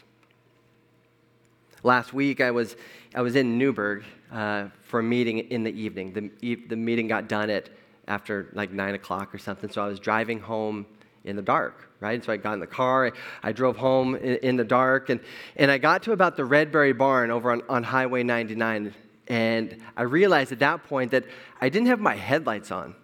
Last 1.82 2.14
week, 2.14 2.40
I 2.40 2.50
was, 2.50 2.76
I 3.14 3.20
was 3.20 3.36
in 3.36 3.58
Newberg 3.58 4.04
uh, 4.32 4.68
for 4.80 5.00
a 5.00 5.02
meeting 5.02 5.40
in 5.40 5.64
the 5.64 5.70
evening. 5.70 6.30
The, 6.40 6.54
the 6.66 6.76
meeting 6.76 7.08
got 7.08 7.28
done 7.28 7.50
at 7.50 7.68
after 8.08 8.48
like 8.54 8.72
9 8.72 8.94
o'clock 8.94 9.34
or 9.34 9.38
something, 9.38 9.68
so 9.68 9.84
I 9.84 9.86
was 9.86 10.00
driving 10.00 10.40
home 10.40 10.86
in 11.24 11.36
the 11.36 11.42
dark, 11.42 11.90
right? 12.00 12.24
So 12.24 12.32
I 12.32 12.38
got 12.38 12.54
in 12.54 12.60
the 12.60 12.66
car, 12.66 13.08
I, 13.08 13.12
I 13.42 13.52
drove 13.52 13.76
home 13.76 14.14
in, 14.14 14.36
in, 14.36 14.56
the 14.56 14.64
dark, 14.64 15.10
and, 15.10 15.20
and 15.56 15.70
I 15.70 15.76
got 15.76 16.02
to 16.04 16.12
about 16.12 16.38
the 16.38 16.42
Redberry 16.42 16.96
Barn 16.96 17.30
over 17.30 17.52
on, 17.52 17.60
on 17.68 17.82
Highway 17.82 18.22
99, 18.22 18.94
and 19.28 19.76
I 19.94 20.02
realized 20.04 20.52
at 20.52 20.60
that 20.60 20.84
point 20.84 21.10
that 21.10 21.24
I 21.60 21.68
didn't 21.68 21.88
have 21.88 22.00
my 22.00 22.16
headlights 22.16 22.70
on. 22.70 22.94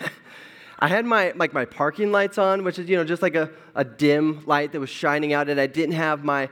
I 0.78 0.88
had 0.88 1.04
my 1.04 1.32
like 1.34 1.52
my 1.52 1.64
parking 1.64 2.12
lights 2.12 2.38
on, 2.38 2.62
which 2.62 2.78
is 2.78 2.88
you 2.88 2.96
know 2.96 3.04
just 3.04 3.22
like 3.22 3.34
a, 3.34 3.50
a 3.74 3.84
dim 3.84 4.44
light 4.46 4.72
that 4.72 4.80
was 4.80 4.90
shining 4.90 5.32
out, 5.32 5.48
and 5.48 5.60
I 5.60 5.66
didn't 5.66 5.94
have 5.94 6.24
my 6.24 6.48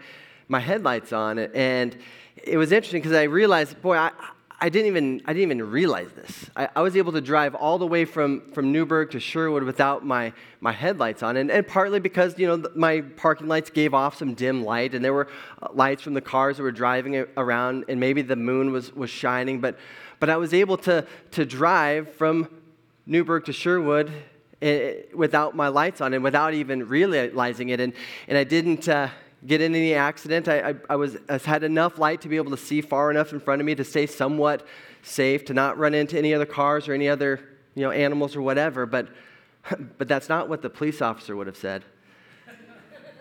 my 0.48 0.60
headlights 0.60 1.12
on, 1.12 1.38
and 1.38 1.96
it 2.42 2.56
was 2.56 2.72
interesting 2.72 3.00
because 3.00 3.16
I 3.16 3.24
realized, 3.24 3.80
boy, 3.82 3.96
I, 3.96 4.10
I 4.60 4.68
didn't 4.68 4.86
even 4.86 5.22
I 5.26 5.32
didn't 5.32 5.52
even 5.52 5.70
realize 5.70 6.10
this. 6.12 6.50
I, 6.56 6.68
I, 6.76 6.82
was 6.82 6.96
able 6.96 7.12
to 7.12 7.20
drive 7.20 7.54
all 7.54 7.78
the 7.78 7.86
way 7.86 8.04
from, 8.04 8.40
from 8.52 8.72
Newberg 8.72 9.10
to 9.10 9.20
Sherwood 9.20 9.64
without 9.64 10.04
my, 10.04 10.32
my 10.60 10.72
headlights 10.72 11.22
on, 11.22 11.36
and, 11.36 11.50
and 11.50 11.66
partly 11.66 12.00
because 12.00 12.38
you 12.38 12.46
know 12.46 12.64
my 12.74 13.02
parking 13.02 13.48
lights 13.48 13.70
gave 13.70 13.92
off 13.92 14.16
some 14.16 14.34
dim 14.34 14.64
light, 14.64 14.94
and 14.94 15.04
there 15.04 15.12
were 15.12 15.28
uh, 15.62 15.68
lights 15.72 16.02
from 16.02 16.14
the 16.14 16.20
cars 16.20 16.56
that 16.56 16.62
were 16.62 16.72
driving 16.72 17.26
around, 17.36 17.84
and 17.88 18.00
maybe 18.00 18.22
the 18.22 18.36
moon 18.36 18.72
was, 18.72 18.94
was 18.94 19.10
shining, 19.10 19.60
but 19.60 19.78
but 20.20 20.30
I 20.30 20.36
was 20.36 20.54
able 20.54 20.78
to 20.78 21.06
to 21.32 21.44
drive 21.44 22.12
from 22.14 22.48
Newberg 23.06 23.44
to 23.46 23.52
Sherwood 23.52 24.12
eh, 24.60 25.02
without 25.14 25.54
my 25.54 25.68
lights 25.68 26.00
on 26.00 26.12
and 26.12 26.24
without 26.24 26.54
even 26.54 26.88
realizing 26.88 27.68
it, 27.68 27.80
and 27.80 27.92
and 28.28 28.36
I 28.36 28.44
didn't. 28.44 28.88
Uh, 28.88 29.08
get 29.46 29.60
in 29.60 29.74
any 29.74 29.94
accident. 29.94 30.48
I, 30.48 30.70
I, 30.70 30.74
I, 30.90 30.96
was, 30.96 31.16
I 31.28 31.38
had 31.38 31.62
enough 31.62 31.98
light 31.98 32.22
to 32.22 32.28
be 32.28 32.36
able 32.36 32.50
to 32.50 32.56
see 32.56 32.80
far 32.80 33.10
enough 33.10 33.32
in 33.32 33.38
front 33.38 33.60
of 33.60 33.66
me 33.66 33.74
to 33.76 33.84
stay 33.84 34.06
somewhat 34.06 34.66
safe, 35.02 35.44
to 35.44 35.54
not 35.54 35.78
run 35.78 35.94
into 35.94 36.18
any 36.18 36.34
other 36.34 36.46
cars 36.46 36.88
or 36.88 36.94
any 36.94 37.08
other 37.08 37.40
you 37.74 37.82
know, 37.82 37.90
animals 37.90 38.34
or 38.34 38.42
whatever. 38.42 38.86
But, 38.86 39.08
but 39.98 40.08
that's 40.08 40.28
not 40.28 40.48
what 40.48 40.62
the 40.62 40.70
police 40.70 41.00
officer 41.00 41.36
would 41.36 41.46
have 41.46 41.56
said. 41.56 41.84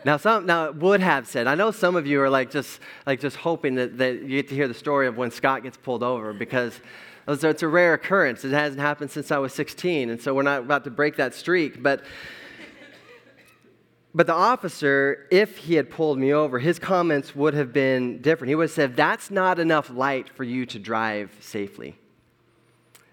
Now, 0.03 0.17
some 0.17 0.45
now 0.45 0.69
would 0.69 1.01
have 1.01 1.27
said. 1.27 1.47
I 1.47 1.55
know 1.55 1.71
some 1.71 1.95
of 1.95 2.05
you 2.05 2.21
are 2.21 2.29
like 2.29 2.51
just 2.51 2.79
like 3.07 3.19
just 3.19 3.37
hoping 3.37 3.73
that, 3.75 3.97
that 3.97 4.21
you 4.21 4.41
get 4.41 4.49
to 4.49 4.55
hear 4.55 4.67
the 4.67 4.73
story 4.75 5.07
of 5.07 5.17
when 5.17 5.31
Scott 5.31 5.63
gets 5.63 5.77
pulled 5.77 6.03
over 6.03 6.31
because 6.31 6.79
it's 7.27 7.63
a 7.63 7.67
rare 7.67 7.93
occurrence. 7.93 8.45
It 8.45 8.51
hasn't 8.51 8.81
happened 8.81 9.11
since 9.11 9.31
I 9.31 9.37
was 9.37 9.53
16, 9.53 10.09
and 10.09 10.21
so 10.21 10.33
we're 10.33 10.43
not 10.43 10.61
about 10.61 10.83
to 10.83 10.91
break 10.91 11.15
that 11.17 11.33
streak. 11.33 11.81
But 11.81 12.03
but 14.15 14.27
the 14.27 14.33
officer, 14.33 15.27
if 15.29 15.57
he 15.57 15.73
had 15.73 15.89
pulled 15.89 16.17
me 16.17 16.31
over, 16.31 16.57
his 16.57 16.79
comments 16.79 17.35
would 17.35 17.53
have 17.53 17.73
been 17.73 18.21
different. 18.21 18.47
He 18.47 18.55
would 18.55 18.63
have 18.63 18.71
said, 18.71 18.95
That's 18.95 19.29
not 19.29 19.59
enough 19.59 19.89
light 19.89 20.29
for 20.29 20.45
you 20.45 20.65
to 20.67 20.79
drive 20.79 21.35
safely. 21.41 21.97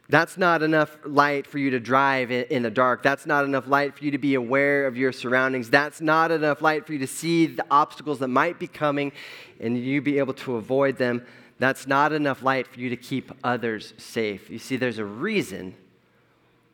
That's 0.09 0.37
not 0.39 0.63
enough 0.63 0.97
light 1.05 1.47
for 1.49 1.59
you 1.59 1.71
to 1.71 1.81
drive 1.81 2.31
in, 2.31 2.63
the 2.63 2.71
dark. 2.71 3.03
That's 3.03 3.27
not 3.27 3.45
enough 3.45 3.67
light 3.67 3.97
for 3.97 4.05
you 4.05 4.13
to 4.13 4.19
be 4.19 4.35
aware 4.35 4.87
of 4.87 4.97
your 4.97 5.11
surroundings. 5.11 5.71
That's 5.71 6.01
not 6.01 6.31
enough 6.31 6.63
light 6.63 6.87
for 6.87 6.93
you 6.93 7.01
to 7.01 7.07
see 7.09 7.47
the 7.47 7.65
obstacles 7.69 8.21
that 8.21 8.29
might 8.29 8.61
be 8.61 8.69
coming 8.69 9.11
and 9.59 9.77
you 9.77 10.03
be 10.03 10.19
able 10.19 10.35
to 10.35 10.55
avoid 10.55 10.99
them. 10.99 11.27
That's 11.63 11.87
not 11.87 12.13
enough 12.13 12.43
light 12.43 12.67
for 12.67 12.81
you 12.81 12.89
to 12.91 12.97
keep 12.97 13.31
others 13.45 13.95
safe. 13.97 14.51
You 14.51 14.59
see, 14.59 14.75
there's 14.75 14.99
a 14.99 15.05
reason 15.05 15.77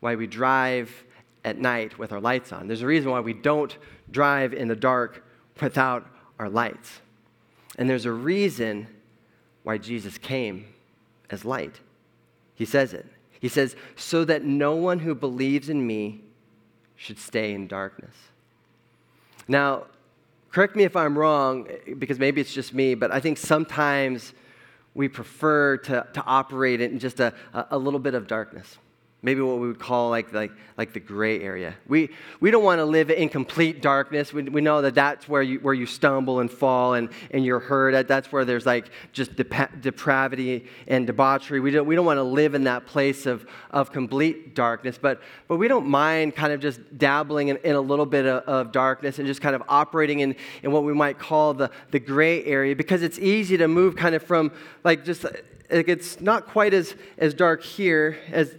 why 0.01 0.15
we 0.15 0.27
drive 0.27 1.05
at 1.45 1.59
night 1.59 1.99
with 1.99 2.11
our 2.11 2.23
lights 2.23 2.55
on. 2.55 2.69
There's 2.69 2.81
a 2.81 2.87
reason 2.87 3.11
why 3.11 3.21
we 3.21 3.35
don't 3.35 3.77
drive 4.11 4.55
in 4.55 4.67
the 4.67 4.75
dark 4.75 5.27
without 5.61 6.07
our 6.39 6.49
lights. 6.49 7.03
And 7.77 7.91
there's 7.91 8.07
a 8.07 8.13
reason 8.13 8.87
why 9.63 9.77
Jesus 9.77 10.17
came 10.17 10.65
as 11.29 11.45
light. 11.45 11.81
He 12.55 12.65
says 12.65 12.95
it. 12.95 13.05
He 13.41 13.49
says, 13.49 13.77
so 13.95 14.25
that 14.25 14.43
no 14.43 14.75
one 14.75 15.01
who 15.01 15.15
believes 15.15 15.69
in 15.69 15.87
me 15.87 16.23
should 16.97 17.19
stay 17.19 17.53
in 17.53 17.67
darkness. 17.67 18.15
Now, 19.47 19.85
correct 20.51 20.77
me 20.77 20.85
if 20.85 20.97
I'm 20.97 21.19
wrong, 21.19 21.69
because 21.99 22.19
maybe 22.19 22.41
it's 22.41 22.55
just 22.55 22.73
me, 22.73 22.95
but 22.95 23.13
I 23.13 23.21
think 23.21 23.37
sometimes 23.37 24.33
we 24.95 25.09
prefer 25.09 25.77
to, 25.77 26.07
to 26.13 26.23
operate 26.25 26.81
in 26.81 26.99
just 26.99 27.21
a, 27.21 27.33
a 27.71 27.79
little 27.79 28.01
bit 28.01 28.15
of 28.15 28.27
darkness 28.27 28.79
maybe 29.21 29.41
what 29.41 29.59
we 29.59 29.67
would 29.67 29.81
call 29.81 30.11
like, 30.11 30.33
like, 30.33 30.53
like 30.77 30.93
the 30.93 31.01
gray 31.01 31.43
area. 31.43 31.75
We, 31.89 32.11
we 32.39 32.53
don't 32.53 32.63
want 32.63 32.79
to 32.79 32.85
live 32.85 33.11
in 33.11 33.29
complete 33.29 33.83
darkness. 33.83 34.33
We, 34.33 34.45
we 34.45 34.61
know 34.61 34.81
that 34.83 34.95
that's 34.95 35.29
where 35.29 35.43
you, 35.43 35.59
where 35.59 35.75
you 35.75 35.87
stumble 35.87 36.39
and 36.39 36.49
fall 36.49 36.95
and, 36.95 37.09
and 37.33 37.45
you're 37.45 37.59
hurt. 37.59 38.07
That's 38.07 38.31
where 38.31 38.45
there's 38.45 38.65
like 38.65 38.91
just 39.13 39.35
dep- 39.35 39.81
depravity 39.81 40.67
and 40.87 41.05
debauchery. 41.05 41.59
We 41.59 41.73
don't, 41.73 41.85
we 41.85 41.97
don't 41.97 42.07
want 42.07 42.19
to 42.19 42.23
live 42.23 42.55
in 42.55 42.65
that 42.65 42.87
place 42.87 43.27
of, 43.27 43.45
of 43.73 43.91
complete 43.91 44.55
darkness, 44.55 44.99
but, 44.99 45.21
but 45.49 45.57
we 45.57 45.67
don't 45.67 45.89
mind 45.89 46.37
kind 46.37 46.53
of 46.53 46.61
just 46.61 46.81
dabbling 46.97 47.49
in, 47.49 47.57
in 47.59 47.75
a 47.75 47.81
little 47.81 48.07
bit 48.07 48.25
of, 48.25 48.45
of, 48.45 48.69
darkness 48.73 49.19
and 49.19 49.27
just 49.27 49.41
kind 49.41 49.57
of 49.57 49.63
operating 49.67 50.21
in, 50.21 50.37
in 50.63 50.71
what 50.71 50.85
we 50.85 50.93
might 50.93 51.19
call 51.19 51.55
the, 51.55 51.71
the 51.91 51.99
gray 51.99 52.45
area 52.45 52.77
because 52.77 53.03
it's 53.03 53.19
easy 53.19 53.57
to 53.57 53.67
move 53.67 53.97
kind 53.97 54.15
of 54.15 54.23
from 54.23 54.53
like 54.85 55.05
just 55.07 55.25
it's 55.71 56.21
not 56.21 56.47
quite 56.47 56.75
as, 56.75 56.95
as 57.17 57.35
dark 57.35 57.63
here 57.63 58.19
as 58.31 58.55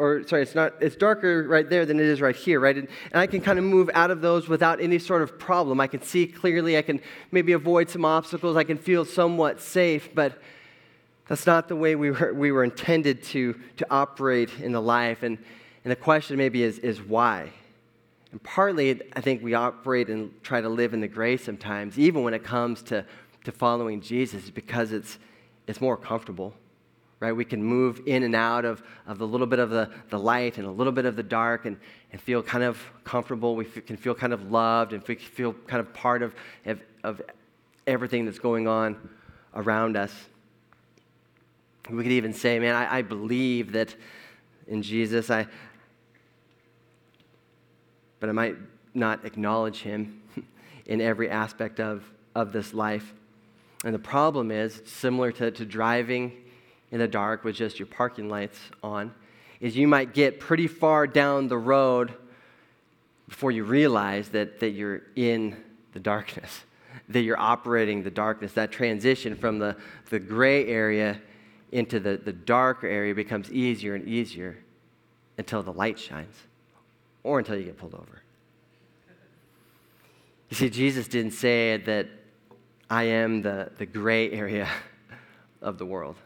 or 0.00 0.26
sorry, 0.26 0.42
it's 0.42 0.54
not, 0.54 0.72
it's 0.80 0.96
darker 0.96 1.46
right 1.46 1.68
there 1.68 1.84
than 1.84 2.00
it 2.00 2.06
is 2.06 2.22
right 2.22 2.34
here, 2.34 2.58
right? 2.58 2.76
And, 2.76 2.88
and 3.12 3.20
I 3.20 3.26
can 3.26 3.42
kind 3.42 3.58
of 3.58 3.66
move 3.66 3.90
out 3.92 4.10
of 4.10 4.22
those 4.22 4.48
without 4.48 4.80
any 4.80 4.98
sort 4.98 5.20
of 5.20 5.38
problem. 5.38 5.78
I 5.78 5.86
can 5.86 6.00
see 6.00 6.26
clearly, 6.26 6.78
I 6.78 6.82
can 6.82 7.02
maybe 7.30 7.52
avoid 7.52 7.90
some 7.90 8.06
obstacles, 8.06 8.56
I 8.56 8.64
can 8.64 8.78
feel 8.78 9.04
somewhat 9.04 9.60
safe, 9.60 10.14
but 10.14 10.40
that's 11.28 11.46
not 11.46 11.68
the 11.68 11.76
way 11.76 11.96
we 11.96 12.12
were, 12.12 12.32
we 12.32 12.50
were 12.50 12.64
intended 12.64 13.22
to, 13.24 13.60
to 13.76 13.86
operate 13.90 14.50
in 14.58 14.72
the 14.72 14.80
life. 14.80 15.22
And, 15.22 15.36
and 15.84 15.90
the 15.90 15.96
question 15.96 16.38
maybe 16.38 16.62
is, 16.62 16.78
is 16.78 17.02
why? 17.02 17.52
And 18.32 18.42
partly, 18.42 19.02
I 19.12 19.20
think 19.20 19.42
we 19.42 19.52
operate 19.52 20.08
and 20.08 20.32
try 20.42 20.62
to 20.62 20.68
live 20.70 20.94
in 20.94 21.00
the 21.00 21.08
gray 21.08 21.36
sometimes, 21.36 21.98
even 21.98 22.22
when 22.22 22.32
it 22.32 22.42
comes 22.42 22.82
to, 22.84 23.04
to 23.44 23.52
following 23.52 24.00
Jesus, 24.00 24.48
because 24.48 24.92
it's, 24.92 25.18
it's 25.66 25.80
more 25.80 25.98
comfortable 25.98 26.54
right? 27.20 27.32
We 27.32 27.44
can 27.44 27.62
move 27.62 28.00
in 28.06 28.22
and 28.22 28.34
out 28.34 28.64
of, 28.64 28.82
of 29.06 29.20
a 29.20 29.24
little 29.24 29.46
bit 29.46 29.58
of 29.58 29.68
the, 29.68 29.90
the 30.08 30.18
light 30.18 30.56
and 30.56 30.66
a 30.66 30.70
little 30.70 30.92
bit 30.92 31.04
of 31.04 31.16
the 31.16 31.22
dark 31.22 31.66
and, 31.66 31.76
and 32.12 32.20
feel 32.20 32.42
kind 32.42 32.64
of 32.64 32.82
comfortable. 33.04 33.54
We 33.54 33.66
f- 33.66 33.84
can 33.84 33.98
feel 33.98 34.14
kind 34.14 34.32
of 34.32 34.50
loved 34.50 34.94
and 34.94 35.06
we 35.06 35.16
feel 35.16 35.52
kind 35.66 35.80
of 35.80 35.92
part 35.92 36.22
of, 36.22 36.34
of, 36.64 36.80
of 37.04 37.20
everything 37.86 38.24
that's 38.24 38.38
going 38.38 38.66
on 38.66 38.96
around 39.54 39.98
us. 39.98 40.12
We 41.90 42.02
could 42.02 42.12
even 42.12 42.32
say, 42.32 42.58
man, 42.58 42.74
I, 42.74 42.98
I 42.98 43.02
believe 43.02 43.72
that 43.72 43.94
in 44.66 44.80
Jesus, 44.82 45.28
I, 45.28 45.46
but 48.18 48.30
I 48.30 48.32
might 48.32 48.56
not 48.94 49.26
acknowledge 49.26 49.82
him 49.82 50.22
in 50.86 51.02
every 51.02 51.28
aspect 51.28 51.80
of, 51.80 52.02
of 52.34 52.52
this 52.52 52.72
life. 52.72 53.12
And 53.84 53.94
the 53.94 53.98
problem 53.98 54.50
is, 54.50 54.80
similar 54.86 55.32
to, 55.32 55.50
to 55.50 55.64
driving 55.66 56.32
in 56.92 56.98
the 56.98 57.08
dark 57.08 57.44
with 57.44 57.56
just 57.56 57.78
your 57.78 57.86
parking 57.86 58.28
lights 58.28 58.58
on 58.82 59.12
is 59.60 59.76
you 59.76 59.86
might 59.86 60.14
get 60.14 60.40
pretty 60.40 60.66
far 60.66 61.06
down 61.06 61.48
the 61.48 61.58
road 61.58 62.14
before 63.28 63.52
you 63.52 63.62
realize 63.62 64.30
that, 64.30 64.58
that 64.60 64.70
you're 64.70 65.02
in 65.14 65.56
the 65.92 66.00
darkness, 66.00 66.64
that 67.08 67.20
you're 67.20 67.38
operating 67.38 68.02
the 68.02 68.10
darkness. 68.10 68.52
That 68.54 68.72
transition 68.72 69.36
from 69.36 69.58
the, 69.58 69.76
the 70.08 70.18
gray 70.18 70.66
area 70.66 71.20
into 71.72 72.00
the, 72.00 72.16
the 72.16 72.32
darker 72.32 72.88
area 72.88 73.14
becomes 73.14 73.50
easier 73.52 73.94
and 73.94 74.08
easier 74.08 74.58
until 75.38 75.62
the 75.62 75.72
light 75.72 75.98
shines 75.98 76.34
or 77.22 77.38
until 77.38 77.56
you 77.56 77.64
get 77.64 77.76
pulled 77.76 77.94
over. 77.94 78.22
You 80.48 80.56
see, 80.56 80.68
Jesus 80.68 81.06
didn't 81.06 81.32
say 81.32 81.76
that 81.76 82.08
I 82.88 83.04
am 83.04 83.42
the, 83.42 83.70
the 83.78 83.86
gray 83.86 84.32
area 84.32 84.68
of 85.62 85.78
the 85.78 85.86
world. 85.86 86.16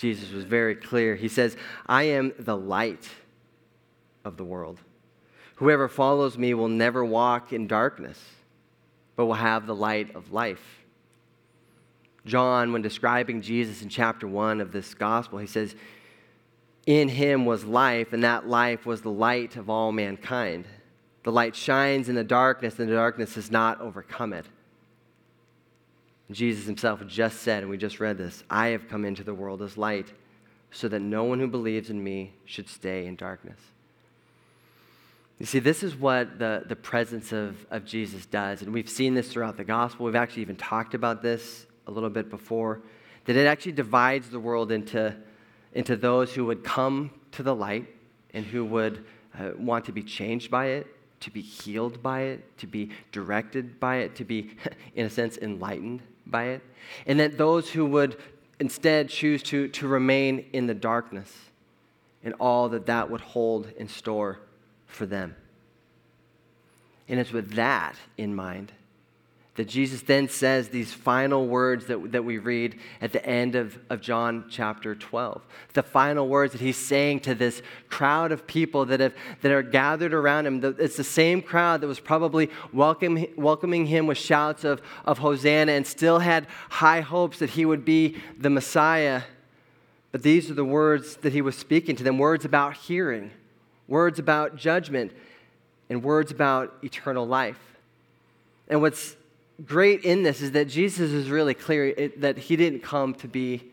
Jesus 0.00 0.32
was 0.32 0.44
very 0.44 0.74
clear. 0.74 1.14
He 1.14 1.28
says, 1.28 1.58
I 1.86 2.04
am 2.04 2.32
the 2.38 2.56
light 2.56 3.06
of 4.24 4.38
the 4.38 4.44
world. 4.44 4.78
Whoever 5.56 5.88
follows 5.88 6.38
me 6.38 6.54
will 6.54 6.68
never 6.68 7.04
walk 7.04 7.52
in 7.52 7.66
darkness, 7.66 8.18
but 9.14 9.26
will 9.26 9.34
have 9.34 9.66
the 9.66 9.74
light 9.74 10.16
of 10.16 10.32
life. 10.32 10.86
John, 12.24 12.72
when 12.72 12.80
describing 12.80 13.42
Jesus 13.42 13.82
in 13.82 13.90
chapter 13.90 14.26
1 14.26 14.62
of 14.62 14.72
this 14.72 14.94
gospel, 14.94 15.38
he 15.38 15.46
says, 15.46 15.74
In 16.86 17.10
him 17.10 17.44
was 17.44 17.66
life, 17.66 18.14
and 18.14 18.24
that 18.24 18.48
life 18.48 18.86
was 18.86 19.02
the 19.02 19.10
light 19.10 19.56
of 19.56 19.68
all 19.68 19.92
mankind. 19.92 20.64
The 21.24 21.32
light 21.32 21.54
shines 21.54 22.08
in 22.08 22.14
the 22.14 22.24
darkness, 22.24 22.78
and 22.78 22.88
the 22.88 22.94
darkness 22.94 23.34
has 23.34 23.50
not 23.50 23.82
overcome 23.82 24.32
it. 24.32 24.46
Jesus 26.34 26.66
himself 26.66 27.04
just 27.06 27.40
said, 27.40 27.62
and 27.62 27.70
we 27.70 27.76
just 27.76 28.00
read 28.00 28.18
this 28.18 28.44
I 28.48 28.68
have 28.68 28.88
come 28.88 29.04
into 29.04 29.24
the 29.24 29.34
world 29.34 29.62
as 29.62 29.76
light, 29.76 30.12
so 30.70 30.88
that 30.88 31.00
no 31.00 31.24
one 31.24 31.40
who 31.40 31.48
believes 31.48 31.90
in 31.90 32.02
me 32.02 32.32
should 32.44 32.68
stay 32.68 33.06
in 33.06 33.16
darkness. 33.16 33.58
You 35.38 35.46
see, 35.46 35.58
this 35.58 35.82
is 35.82 35.96
what 35.96 36.38
the, 36.38 36.64
the 36.66 36.76
presence 36.76 37.32
of, 37.32 37.56
of 37.70 37.86
Jesus 37.86 38.26
does. 38.26 38.60
And 38.60 38.74
we've 38.74 38.90
seen 38.90 39.14
this 39.14 39.32
throughout 39.32 39.56
the 39.56 39.64
gospel. 39.64 40.04
We've 40.04 40.14
actually 40.14 40.42
even 40.42 40.56
talked 40.56 40.92
about 40.92 41.22
this 41.22 41.66
a 41.86 41.90
little 41.90 42.10
bit 42.10 42.28
before 42.28 42.82
that 43.24 43.36
it 43.36 43.46
actually 43.46 43.72
divides 43.72 44.28
the 44.28 44.40
world 44.40 44.70
into, 44.70 45.14
into 45.72 45.96
those 45.96 46.34
who 46.34 46.44
would 46.46 46.62
come 46.62 47.10
to 47.32 47.42
the 47.42 47.54
light 47.54 47.86
and 48.34 48.44
who 48.44 48.64
would 48.64 49.04
uh, 49.38 49.50
want 49.56 49.84
to 49.86 49.92
be 49.92 50.02
changed 50.02 50.50
by 50.50 50.66
it, 50.66 50.86
to 51.20 51.30
be 51.30 51.40
healed 51.40 52.02
by 52.02 52.22
it, 52.22 52.58
to 52.58 52.66
be 52.66 52.90
directed 53.12 53.78
by 53.78 53.96
it, 53.96 54.14
to 54.16 54.24
be, 54.24 54.56
in 54.94 55.06
a 55.06 55.10
sense, 55.10 55.36
enlightened 55.38 56.00
by 56.26 56.44
it, 56.44 56.62
and 57.06 57.20
that 57.20 57.38
those 57.38 57.70
who 57.70 57.86
would 57.86 58.16
instead 58.58 59.08
choose 59.08 59.42
to, 59.42 59.68
to 59.68 59.88
remain 59.88 60.44
in 60.52 60.66
the 60.66 60.74
darkness 60.74 61.34
and 62.22 62.34
all 62.38 62.68
that 62.68 62.86
that 62.86 63.10
would 63.10 63.20
hold 63.20 63.68
in 63.78 63.88
store 63.88 64.38
for 64.86 65.06
them. 65.06 65.34
And 67.08 67.18
it's 67.18 67.32
with 67.32 67.54
that 67.54 67.96
in 68.16 68.34
mind 68.34 68.72
that 69.60 69.68
Jesus 69.68 70.00
then 70.00 70.26
says 70.26 70.70
these 70.70 70.90
final 70.90 71.46
words 71.46 71.84
that, 71.84 72.12
that 72.12 72.24
we 72.24 72.38
read 72.38 72.78
at 73.02 73.12
the 73.12 73.22
end 73.26 73.54
of, 73.54 73.78
of 73.90 74.00
John 74.00 74.46
chapter 74.48 74.94
12. 74.94 75.42
The 75.74 75.82
final 75.82 76.28
words 76.28 76.52
that 76.52 76.62
he's 76.62 76.78
saying 76.78 77.20
to 77.20 77.34
this 77.34 77.60
crowd 77.90 78.32
of 78.32 78.46
people 78.46 78.86
that, 78.86 79.00
have, 79.00 79.12
that 79.42 79.52
are 79.52 79.62
gathered 79.62 80.14
around 80.14 80.46
him. 80.46 80.76
It's 80.78 80.96
the 80.96 81.04
same 81.04 81.42
crowd 81.42 81.82
that 81.82 81.88
was 81.88 82.00
probably 82.00 82.48
welcome, 82.72 83.26
welcoming 83.36 83.84
him 83.84 84.06
with 84.06 84.16
shouts 84.16 84.64
of, 84.64 84.80
of 85.04 85.18
Hosanna 85.18 85.72
and 85.72 85.86
still 85.86 86.20
had 86.20 86.46
high 86.70 87.02
hopes 87.02 87.38
that 87.40 87.50
he 87.50 87.66
would 87.66 87.84
be 87.84 88.16
the 88.38 88.48
Messiah. 88.48 89.24
But 90.10 90.22
these 90.22 90.50
are 90.50 90.54
the 90.54 90.64
words 90.64 91.16
that 91.16 91.34
he 91.34 91.42
was 91.42 91.54
speaking 91.54 91.96
to 91.96 92.02
them 92.02 92.16
words 92.16 92.46
about 92.46 92.78
hearing, 92.78 93.30
words 93.88 94.18
about 94.18 94.56
judgment, 94.56 95.12
and 95.90 96.02
words 96.02 96.32
about 96.32 96.78
eternal 96.82 97.26
life. 97.26 97.60
And 98.66 98.80
what's 98.80 99.16
great 99.64 100.04
in 100.04 100.22
this 100.22 100.40
is 100.40 100.52
that 100.52 100.66
Jesus 100.66 101.10
is 101.10 101.30
really 101.30 101.54
clear 101.54 101.86
it, 101.86 102.20
that 102.20 102.38
he 102.38 102.56
didn't 102.56 102.80
come 102.80 103.14
to 103.14 103.28
be 103.28 103.72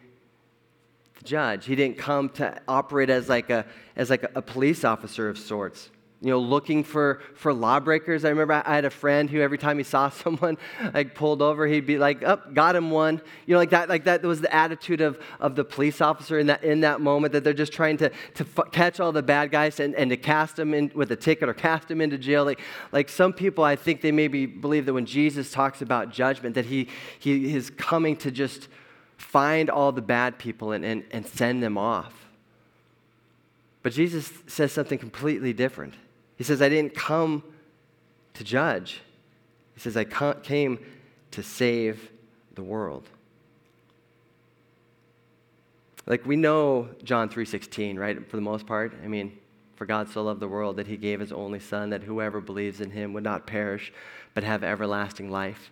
the 1.17 1.23
judge. 1.23 1.65
He 1.65 1.76
didn't 1.76 1.97
come 1.97 2.30
to 2.32 2.60
operate 2.67 3.10
as 3.10 3.30
like 3.30 3.50
a, 3.50 3.65
as 3.95 4.10
like 4.10 4.26
a 4.36 4.41
police 4.41 4.84
officer 4.84 5.30
of 5.30 5.38
sorts 5.38 5.89
you 6.19 6.32
know, 6.32 6.39
looking 6.39 6.84
for, 6.84 7.21
for 7.36 7.53
lawbreakers. 7.53 8.25
I 8.25 8.30
remember 8.30 8.53
I 8.65 8.75
had 8.75 8.86
a 8.86 8.89
friend 8.89 9.30
who 9.30 9.39
every 9.39 9.60
time 9.60 9.77
he 9.77 9.84
saw 9.84 10.10
someone 10.23 10.58
like 10.93 11.13
pulled 11.13 11.43
over, 11.43 11.67
he'd 11.67 11.86
be 11.86 11.99
like, 11.99 12.23
"Up, 12.23 12.45
oh, 12.47 12.51
got 12.53 12.75
him 12.75 12.89
one." 12.89 13.21
You 13.45 13.53
know, 13.53 13.60
like 13.60 13.69
that. 13.69 13.88
Like 13.88 14.06
that 14.06 14.23
was 14.23 14.41
the 14.41 14.53
attitude 14.53 15.01
of, 15.01 15.19
of 15.39 15.56
the 15.56 15.63
police 15.63 16.01
officer 16.01 16.39
in 16.39 16.47
that 16.47 16.63
in 16.63 16.82
that 16.82 17.01
moment 17.01 17.34
that 17.34 17.43
they're 17.43 17.53
just 17.53 17.71
trying 17.71 17.97
to 17.97 18.10
to 18.10 18.47
f- 18.58 18.71
catch 18.71 18.99
all 18.99 19.12
the 19.12 19.21
bad 19.21 19.51
guys 19.51 19.80
and, 19.80 19.93
and 19.93 20.10
to 20.10 20.17
cast 20.17 20.56
them 20.56 20.73
in 20.73 20.91
with 20.95 21.12
a 21.12 21.15
ticket 21.15 21.49
or 21.49 21.53
cast 21.53 21.88
them 21.88 22.01
into 22.01 22.17
jail. 22.17 22.45
Like 22.45 22.62
like 22.91 23.10
some 23.10 23.32
people, 23.32 23.63
I 23.63 23.75
think 23.75 24.01
they 24.01 24.12
maybe 24.12 24.47
believe 24.47 24.88
that 24.88 24.93
when 24.93 25.06
Jesus 25.06 25.51
talks 25.51 25.84
about 25.84 26.12
judgment, 26.12 26.56
that 26.56 26.65
he 26.65 26.88
he 27.19 27.53
is 27.53 27.69
coming 27.69 28.15
to 28.17 28.32
just 28.32 28.69
find 29.17 29.69
all 29.69 29.91
the 29.91 30.01
bad 30.01 30.38
people 30.39 30.71
and, 30.71 30.86
and, 30.86 31.03
and 31.12 31.25
send 31.25 31.62
them 31.62 31.77
off. 31.77 32.27
But 33.84 33.93
Jesus 33.93 34.32
says 34.47 34.71
something 34.71 34.99
completely 34.99 35.53
different. 35.53 35.93
He 36.38 36.43
says, 36.43 36.62
I 36.62 36.69
didn't 36.69 36.95
come 36.95 37.43
to 38.36 38.43
judge. 38.43 39.02
He 39.73 39.80
says, 39.80 39.97
I 39.97 40.04
came 40.06 40.80
to 41.32 41.43
save 41.43 42.12
the 42.56 42.63
world. 42.63 43.10
Like 46.08 46.26
we 46.26 46.38
know 46.38 46.89
John 47.04 47.30
3:16, 47.30 48.00
right? 48.00 48.28
For 48.30 48.38
the 48.38 48.41
most 48.41 48.65
part. 48.65 48.93
I 49.04 49.08
mean, 49.08 49.38
for 49.76 49.86
God 49.86 50.10
so 50.10 50.23
loved 50.23 50.39
the 50.39 50.47
world 50.47 50.78
that 50.78 50.88
he 50.88 50.97
gave 50.97 51.19
his 51.19 51.32
only 51.32 51.60
son 51.60 51.89
that 51.89 52.04
whoever 52.04 52.39
believes 52.39 52.82
in 52.82 52.91
him 52.91 53.13
would 53.13 53.23
not 53.23 53.45
perish 53.45 53.91
but 54.34 54.43
have 54.43 54.63
everlasting 54.63 55.30
life. 55.30 55.71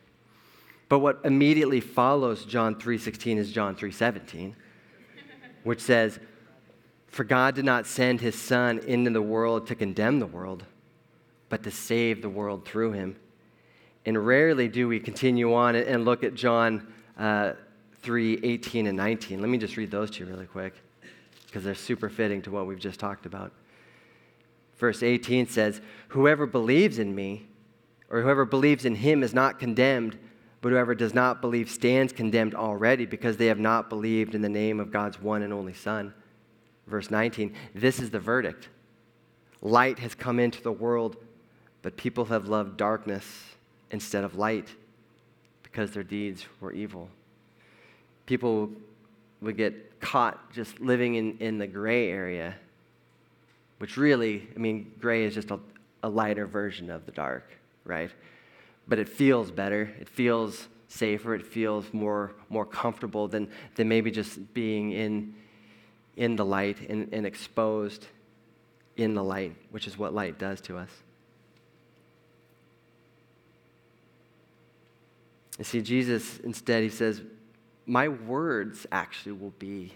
But 0.89 0.99
what 0.99 1.21
immediately 1.23 1.79
follows 1.79 2.45
John 2.45 2.75
3:16 2.75 3.37
is 3.37 3.51
John 3.51 3.75
3:17, 3.75 4.55
which 5.63 5.79
says, 5.79 6.19
for 7.15 7.23
God 7.23 7.55
did 7.55 7.63
not 7.63 7.87
send 7.87 8.19
his 8.19 8.35
Son 8.35 8.79
into 8.79 9.09
the 9.09 9.21
world 9.21 9.67
to 9.67 9.75
condemn 9.75 10.19
the 10.19 10.25
world, 10.25 10.65
but 11.47 11.63
to 11.63 11.71
save 11.71 12.21
the 12.21 12.27
world 12.27 12.65
through 12.65 12.91
him. 12.91 13.15
And 14.05 14.27
rarely 14.27 14.67
do 14.67 14.89
we 14.89 14.99
continue 14.99 15.53
on 15.53 15.75
and 15.77 16.03
look 16.03 16.25
at 16.25 16.33
John 16.33 16.85
uh, 17.17 17.53
3 18.01 18.41
18 18.43 18.87
and 18.87 18.97
19. 18.97 19.39
Let 19.39 19.49
me 19.49 19.57
just 19.57 19.77
read 19.77 19.91
those 19.91 20.11
two 20.11 20.25
really 20.25 20.45
quick 20.45 20.73
because 21.45 21.63
they're 21.63 21.73
super 21.73 22.09
fitting 22.09 22.41
to 22.41 22.51
what 22.51 22.67
we've 22.67 22.77
just 22.77 22.99
talked 22.99 23.25
about. 23.25 23.53
Verse 24.75 25.01
18 25.01 25.47
says, 25.47 25.79
Whoever 26.09 26.45
believes 26.45 26.99
in 26.99 27.15
me, 27.15 27.45
or 28.09 28.23
whoever 28.23 28.43
believes 28.43 28.83
in 28.83 28.95
him, 28.95 29.23
is 29.23 29.33
not 29.33 29.57
condemned, 29.57 30.19
but 30.59 30.73
whoever 30.73 30.93
does 30.93 31.13
not 31.13 31.39
believe 31.39 31.69
stands 31.69 32.11
condemned 32.11 32.55
already 32.55 33.05
because 33.05 33.37
they 33.37 33.45
have 33.45 33.57
not 33.57 33.87
believed 33.87 34.35
in 34.35 34.41
the 34.41 34.49
name 34.49 34.81
of 34.81 34.91
God's 34.91 35.21
one 35.21 35.43
and 35.43 35.53
only 35.53 35.73
Son 35.73 36.13
verse 36.87 37.09
19, 37.09 37.53
this 37.73 37.99
is 37.99 38.09
the 38.09 38.19
verdict. 38.19 38.69
Light 39.61 39.99
has 39.99 40.13
come 40.13 40.39
into 40.39 40.61
the 40.61 40.71
world, 40.71 41.17
but 41.81 41.97
people 41.97 42.25
have 42.25 42.47
loved 42.47 42.77
darkness 42.77 43.25
instead 43.91 44.23
of 44.23 44.35
light 44.37 44.67
because 45.63 45.91
their 45.91 46.03
deeds 46.03 46.45
were 46.61 46.71
evil. 46.71 47.09
People 48.25 48.69
would 49.41 49.57
get 49.57 49.99
caught 49.99 50.51
just 50.51 50.79
living 50.79 51.15
in, 51.15 51.37
in 51.39 51.57
the 51.57 51.67
gray 51.67 52.09
area, 52.09 52.55
which 53.79 53.97
really, 53.97 54.47
I 54.55 54.59
mean, 54.59 54.91
gray 54.99 55.25
is 55.25 55.33
just 55.33 55.51
a, 55.51 55.59
a 56.03 56.09
lighter 56.09 56.45
version 56.45 56.89
of 56.89 57.05
the 57.05 57.11
dark, 57.11 57.51
right? 57.83 58.11
But 58.87 58.99
it 58.99 59.09
feels 59.09 59.51
better. 59.51 59.91
It 59.99 60.07
feels 60.07 60.67
safer. 60.87 61.35
It 61.35 61.45
feels 61.45 61.91
more, 61.93 62.33
more 62.49 62.65
comfortable 62.65 63.27
than, 63.27 63.49
than 63.75 63.87
maybe 63.87 64.11
just 64.11 64.53
being 64.53 64.91
in, 64.91 65.35
in 66.17 66.35
the 66.35 66.45
light 66.45 66.89
and, 66.89 67.09
and 67.13 67.25
exposed 67.25 68.05
in 68.97 69.13
the 69.13 69.23
light, 69.23 69.55
which 69.71 69.87
is 69.87 69.97
what 69.97 70.13
light 70.13 70.39
does 70.39 70.61
to 70.61 70.77
us. 70.77 70.89
You 75.57 75.63
see, 75.63 75.81
Jesus 75.81 76.39
instead, 76.39 76.83
he 76.83 76.89
says, 76.89 77.21
My 77.85 78.07
words 78.07 78.85
actually 78.91 79.33
will 79.33 79.53
be 79.57 79.93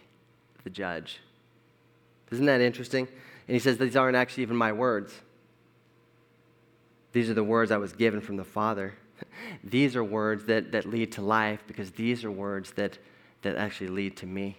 the 0.64 0.70
judge. 0.70 1.20
Isn't 2.32 2.46
that 2.46 2.62
interesting? 2.62 3.08
And 3.48 3.56
he 3.56 3.60
says, 3.60 3.78
These 3.78 3.96
aren't 3.96 4.16
actually 4.16 4.44
even 4.44 4.56
my 4.56 4.72
words. 4.72 5.14
These 7.12 7.30
are 7.30 7.34
the 7.34 7.44
words 7.44 7.72
I 7.72 7.78
was 7.78 7.94
given 7.94 8.22
from 8.22 8.38
the 8.38 8.44
Father. 8.44 8.94
these 9.64 9.96
are 9.96 10.04
words 10.04 10.46
that, 10.46 10.72
that 10.72 10.86
lead 10.86 11.12
to 11.14 11.22
life 11.22 11.64
because 11.68 11.92
these 11.92 12.24
are 12.24 12.32
words 12.32 12.72
that, 12.74 12.98
that 13.42 13.56
actually 13.56 13.88
lead 13.88 14.16
to 14.18 14.26
me. 14.26 14.58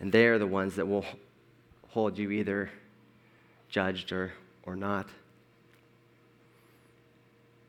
And 0.00 0.10
they 0.10 0.26
are 0.26 0.38
the 0.38 0.46
ones 0.46 0.76
that 0.76 0.86
will 0.86 1.04
hold 1.88 2.18
you 2.18 2.30
either 2.30 2.70
judged 3.68 4.12
or, 4.12 4.32
or 4.64 4.74
not. 4.74 5.08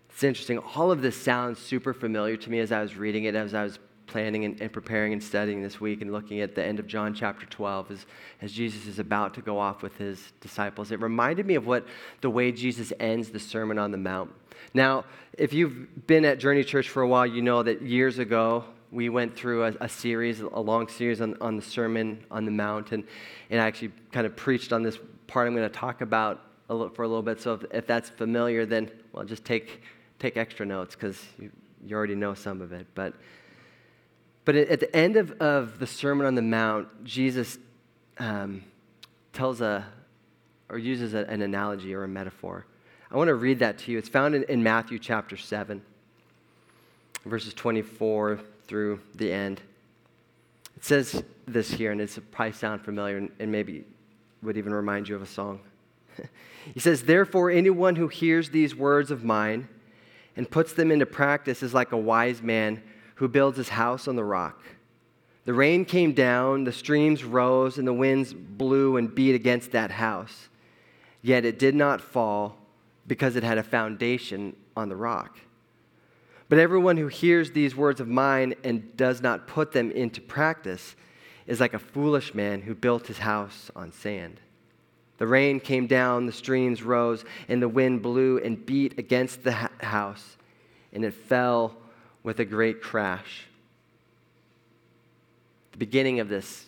It's 0.10 0.24
interesting. 0.24 0.60
All 0.76 0.92
of 0.92 1.02
this 1.02 1.16
sounds 1.16 1.60
super 1.60 1.94
familiar 1.94 2.38
to 2.38 2.50
me 2.50 2.60
as 2.60 2.72
I 2.72 2.82
was 2.82 2.96
reading 2.96 3.26
it, 3.26 3.36
as 3.36 3.54
I 3.54 3.64
was 3.64 3.80
planning 4.08 4.46
and, 4.46 4.62
and, 4.62 4.72
preparing 4.72 5.14
and 5.14 5.24
studying 5.24 5.64
this 5.64 5.80
week 5.80 6.02
and 6.02 6.12
looking 6.12 6.42
at 6.42 6.54
the 6.54 6.64
end 6.64 6.80
of 6.80 6.86
John 6.86 7.14
chapter 7.14 7.46
12 7.46 7.92
as, 7.92 8.06
as 8.42 8.52
Jesus 8.52 8.86
is 8.86 9.00
about 9.00 9.34
to 9.36 9.42
go 9.42 9.58
off 9.58 9.82
with 9.82 9.98
his 9.98 10.34
disciples. 10.42 10.92
It 10.92 11.00
reminded 11.00 11.46
me 11.46 11.56
of 11.56 11.66
what 11.66 11.88
the 12.20 12.30
way 12.30 12.52
Jesus 12.52 12.92
ends 13.00 13.30
the 13.30 13.40
Sermon 13.40 13.80
on 13.80 13.92
the 13.92 13.98
Mount. 13.98 14.32
Now, 14.74 15.06
if 15.38 15.54
you've 15.54 16.06
been 16.08 16.26
at 16.26 16.40
Journey 16.40 16.64
Church 16.64 16.90
for 16.90 17.02
a 17.02 17.08
while, 17.08 17.26
you 17.26 17.42
know 17.42 17.64
that 17.64 17.82
years 17.82 18.20
ago, 18.20 18.66
we 18.92 19.08
went 19.08 19.36
through 19.36 19.64
a, 19.64 19.74
a, 19.82 19.90
series, 19.90 20.42
a 20.42 20.60
long 20.60 20.88
series 20.90 21.22
on, 21.22 21.38
on 21.40 21.56
the 21.56 21.62
Sermon 21.62 22.24
on 22.30 22.46
the 22.46 22.52
Mount, 22.52 22.92
and, 22.92 23.06
and 23.50 23.62
I 23.62 23.66
actually 23.66 23.92
kind 24.12 24.28
of 24.28 24.36
preached 24.36 24.74
on 24.74 24.84
this 24.84 25.00
part 25.28 25.48
I'm 25.48 25.56
going 25.56 25.68
to 25.68 25.74
talk 25.74 26.02
about 26.02 26.42
a 26.70 26.74
little, 26.74 26.94
for 26.94 27.04
a 27.04 27.08
little 27.08 27.24
bit. 27.24 27.40
So 27.42 27.54
if, 27.54 27.64
if, 27.72 27.88
that's 27.88 28.10
familiar, 28.10 28.66
then, 28.66 28.92
well, 29.14 29.24
just 29.24 29.46
take, 29.46 29.82
take 30.20 30.36
extra 30.36 30.66
notes 30.66 30.94
because 30.94 31.22
you, 31.40 31.50
you 31.86 31.96
already 31.96 32.16
know 32.16 32.34
some 32.34 32.62
of 32.62 32.74
it. 32.74 32.86
But, 32.94 33.14
but 34.44 34.56
at 34.56 34.82
the 34.82 34.94
end 34.94 35.16
of, 35.16 35.32
of 35.42 35.80
the 35.80 35.88
Sermon 35.88 36.28
on 36.28 36.36
the 36.36 36.42
Mount, 36.42 37.06
Jesus 37.06 37.58
um, 38.20 38.64
tells 39.32 39.62
a, 39.62 39.86
or 40.70 40.78
uses 40.78 41.14
a, 41.14 41.26
an 41.30 41.42
analogy 41.42 41.94
or 41.94 42.04
a 42.04 42.10
metaphor. 42.10 42.66
I 43.10 43.18
want 43.18 43.30
to 43.30 43.36
read 43.36 43.60
that 43.60 43.78
to 43.80 43.92
you. 43.92 43.98
It's 43.98 44.10
found 44.10 44.36
in, 44.36 44.44
in 44.44 44.64
Matthew 44.64 45.00
chapter 45.00 45.38
7, 45.38 45.82
verses 47.26 47.54
24 47.54 48.40
through 48.72 49.02
the 49.16 49.30
end. 49.30 49.60
It 50.78 50.86
says 50.86 51.26
this 51.46 51.70
here, 51.70 51.92
and 51.92 52.00
it's 52.00 52.18
probably 52.32 52.54
sound 52.54 52.82
familiar 52.82 53.18
and, 53.18 53.52
maybe 53.52 53.84
would 54.42 54.56
even 54.56 54.74
remind 54.74 55.10
you 55.10 55.16
of 55.18 55.22
a 55.22 55.26
song. 55.26 55.60
he 56.74 56.80
says, 56.80 57.04
Therefore, 57.04 57.52
anyone 57.52 57.98
who 57.98 58.08
hears 58.08 58.50
these 58.50 58.74
words 58.74 59.12
of 59.12 59.26
mine 59.26 59.68
and 60.38 60.50
puts 60.50 60.72
them 60.72 60.90
into 60.90 61.06
practice 61.06 61.62
is 61.62 61.74
like 61.74 61.92
a 61.92 61.98
wise 61.98 62.42
man 62.42 62.82
who 63.16 63.28
builds 63.28 63.58
his 63.58 63.68
house 63.68 64.08
on 64.08 64.16
the 64.16 64.24
rock. 64.24 64.64
The 65.44 65.54
rain 65.54 65.84
came 65.84 66.14
down, 66.14 66.64
the 66.64 66.72
streams 66.72 67.26
rose, 67.26 67.78
and 67.78 67.86
the 67.86 67.94
winds 67.94 68.34
blew 68.34 68.96
and 68.96 69.14
beat 69.14 69.36
against 69.36 69.74
that 69.74 69.92
house. 69.92 70.48
Yet 71.22 71.44
it 71.44 71.60
did 71.60 71.76
not 71.76 72.00
fall 72.00 72.56
because 73.06 73.36
it 73.36 73.44
had 73.44 73.58
a 73.58 73.64
foundation 73.64 74.56
on 74.78 74.88
the 74.88 74.96
rock. 74.96 75.38
But 76.52 76.60
everyone 76.60 76.98
who 76.98 77.08
hears 77.08 77.52
these 77.52 77.78
words 77.78 78.02
of 78.02 78.10
mine 78.10 78.56
and 78.66 78.98
does 78.98 79.22
not 79.22 79.48
put 79.48 79.72
them 79.72 79.90
into 79.90 80.20
practice 80.20 80.98
is 81.48 81.62
like 81.62 81.74
a 81.74 81.80
foolish 81.80 82.34
man 82.34 82.64
who 82.64 82.76
built 82.76 83.08
his 83.08 83.20
house 83.20 83.72
on 83.74 83.94
sand. 83.94 84.42
The 85.18 85.28
rain 85.28 85.62
came 85.62 85.88
down, 85.88 86.26
the 86.26 86.34
streams 86.34 86.84
rose, 86.84 87.24
and 87.48 87.62
the 87.62 87.70
wind 87.70 88.02
blew 88.02 88.38
and 88.40 88.66
beat 88.66 89.00
against 89.00 89.46
the 89.46 89.54
house, 89.80 90.36
and 90.92 91.06
it 91.06 91.14
fell 91.14 91.78
with 92.22 92.42
a 92.42 92.46
great 92.46 92.82
crash. 92.82 93.48
The 95.72 95.78
beginning 95.78 96.20
of 96.20 96.28
this 96.28 96.66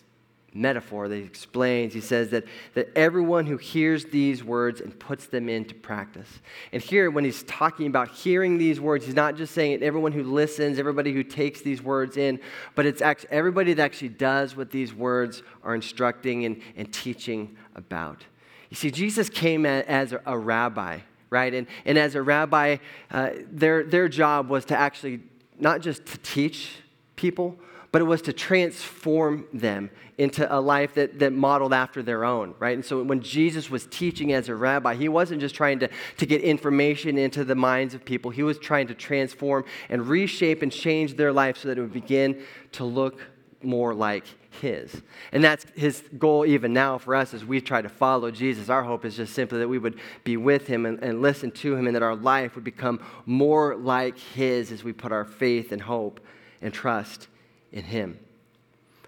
metaphor 0.54 1.08
that 1.08 1.16
he 1.16 1.22
explains. 1.22 1.92
He 1.92 2.00
says 2.00 2.30
that, 2.30 2.44
that 2.74 2.88
everyone 2.96 3.44
who 3.44 3.56
hears 3.56 4.04
these 4.06 4.44
words 4.44 4.80
and 4.80 4.98
puts 4.98 5.26
them 5.26 5.48
into 5.48 5.74
practice. 5.74 6.28
And 6.72 6.80
here, 6.80 7.10
when 7.10 7.24
he's 7.24 7.42
talking 7.42 7.88
about 7.88 8.10
hearing 8.10 8.56
these 8.56 8.80
words, 8.80 9.04
he's 9.04 9.16
not 9.16 9.36
just 9.36 9.52
saying 9.52 9.72
it 9.72 9.82
everyone 9.82 10.12
who 10.12 10.22
listens, 10.22 10.78
everybody 10.78 11.12
who 11.12 11.24
takes 11.24 11.60
these 11.60 11.82
words 11.82 12.16
in, 12.16 12.38
but 12.76 12.86
it's 12.86 13.02
actually 13.02 13.30
everybody 13.32 13.74
that 13.74 13.82
actually 13.82 14.10
does 14.10 14.56
what 14.56 14.70
these 14.70 14.94
words 14.94 15.42
are 15.64 15.74
instructing 15.74 16.44
and, 16.44 16.62
and 16.76 16.92
teaching 16.92 17.56
about. 17.74 18.24
You 18.70 18.76
see, 18.76 18.90
Jesus 18.90 19.28
came 19.28 19.66
as 19.66 20.14
a, 20.24 20.38
rabbi, 20.38 21.00
right? 21.30 21.52
And, 21.52 21.66
and 21.84 21.98
as 21.98 22.14
a 22.14 22.22
rabbi, 22.22 22.78
uh, 23.10 23.30
their, 23.50 23.84
their 23.84 24.08
job 24.08 24.48
was 24.48 24.64
to 24.66 24.76
actually 24.76 25.20
not 25.58 25.80
just 25.80 26.06
to 26.06 26.18
teach 26.18 26.76
people, 27.16 27.56
but 27.94 28.00
it 28.00 28.06
was 28.06 28.22
to 28.22 28.32
transform 28.32 29.46
them 29.52 29.88
into 30.18 30.52
a 30.52 30.58
life 30.58 30.94
that, 30.94 31.20
that 31.20 31.32
modeled 31.32 31.72
after 31.72 32.02
their 32.02 32.24
own, 32.24 32.52
right? 32.58 32.74
And 32.74 32.84
so 32.84 33.00
when 33.04 33.20
Jesus 33.20 33.70
was 33.70 33.86
teaching 33.86 34.32
as 34.32 34.48
a 34.48 34.54
rabbi, 34.56 34.96
he 34.96 35.08
wasn't 35.08 35.40
just 35.40 35.54
trying 35.54 35.78
to, 35.78 35.88
to 36.16 36.26
get 36.26 36.40
information 36.40 37.16
into 37.16 37.44
the 37.44 37.54
minds 37.54 37.94
of 37.94 38.04
people, 38.04 38.32
he 38.32 38.42
was 38.42 38.58
trying 38.58 38.88
to 38.88 38.94
transform 38.94 39.64
and 39.88 40.08
reshape 40.08 40.62
and 40.62 40.72
change 40.72 41.14
their 41.14 41.32
life 41.32 41.58
so 41.58 41.68
that 41.68 41.78
it 41.78 41.82
would 41.82 41.92
begin 41.92 42.42
to 42.72 42.84
look 42.84 43.20
more 43.62 43.94
like 43.94 44.24
his. 44.60 45.00
And 45.30 45.44
that's 45.44 45.64
his 45.76 46.02
goal 46.18 46.44
even 46.44 46.72
now 46.72 46.98
for 46.98 47.14
us 47.14 47.32
as 47.32 47.44
we 47.44 47.60
try 47.60 47.80
to 47.80 47.88
follow 47.88 48.32
Jesus. 48.32 48.68
Our 48.68 48.82
hope 48.82 49.04
is 49.04 49.14
just 49.14 49.34
simply 49.34 49.60
that 49.60 49.68
we 49.68 49.78
would 49.78 50.00
be 50.24 50.36
with 50.36 50.66
him 50.66 50.84
and, 50.84 51.00
and, 51.00 51.22
listen 51.22 51.52
to 51.52 51.76
him 51.76 51.86
and 51.86 51.94
that 51.94 52.02
our 52.02 52.16
life 52.16 52.56
would 52.56 52.64
become 52.64 52.98
more 53.24 53.76
like 53.76 54.18
his 54.18 54.72
as 54.72 54.82
we 54.82 54.92
put 54.92 55.12
our 55.12 55.24
faith 55.24 55.70
and 55.70 55.80
hope 55.80 56.18
and 56.60 56.74
trust 56.74 57.28
in 57.74 57.84
Him. 57.84 58.18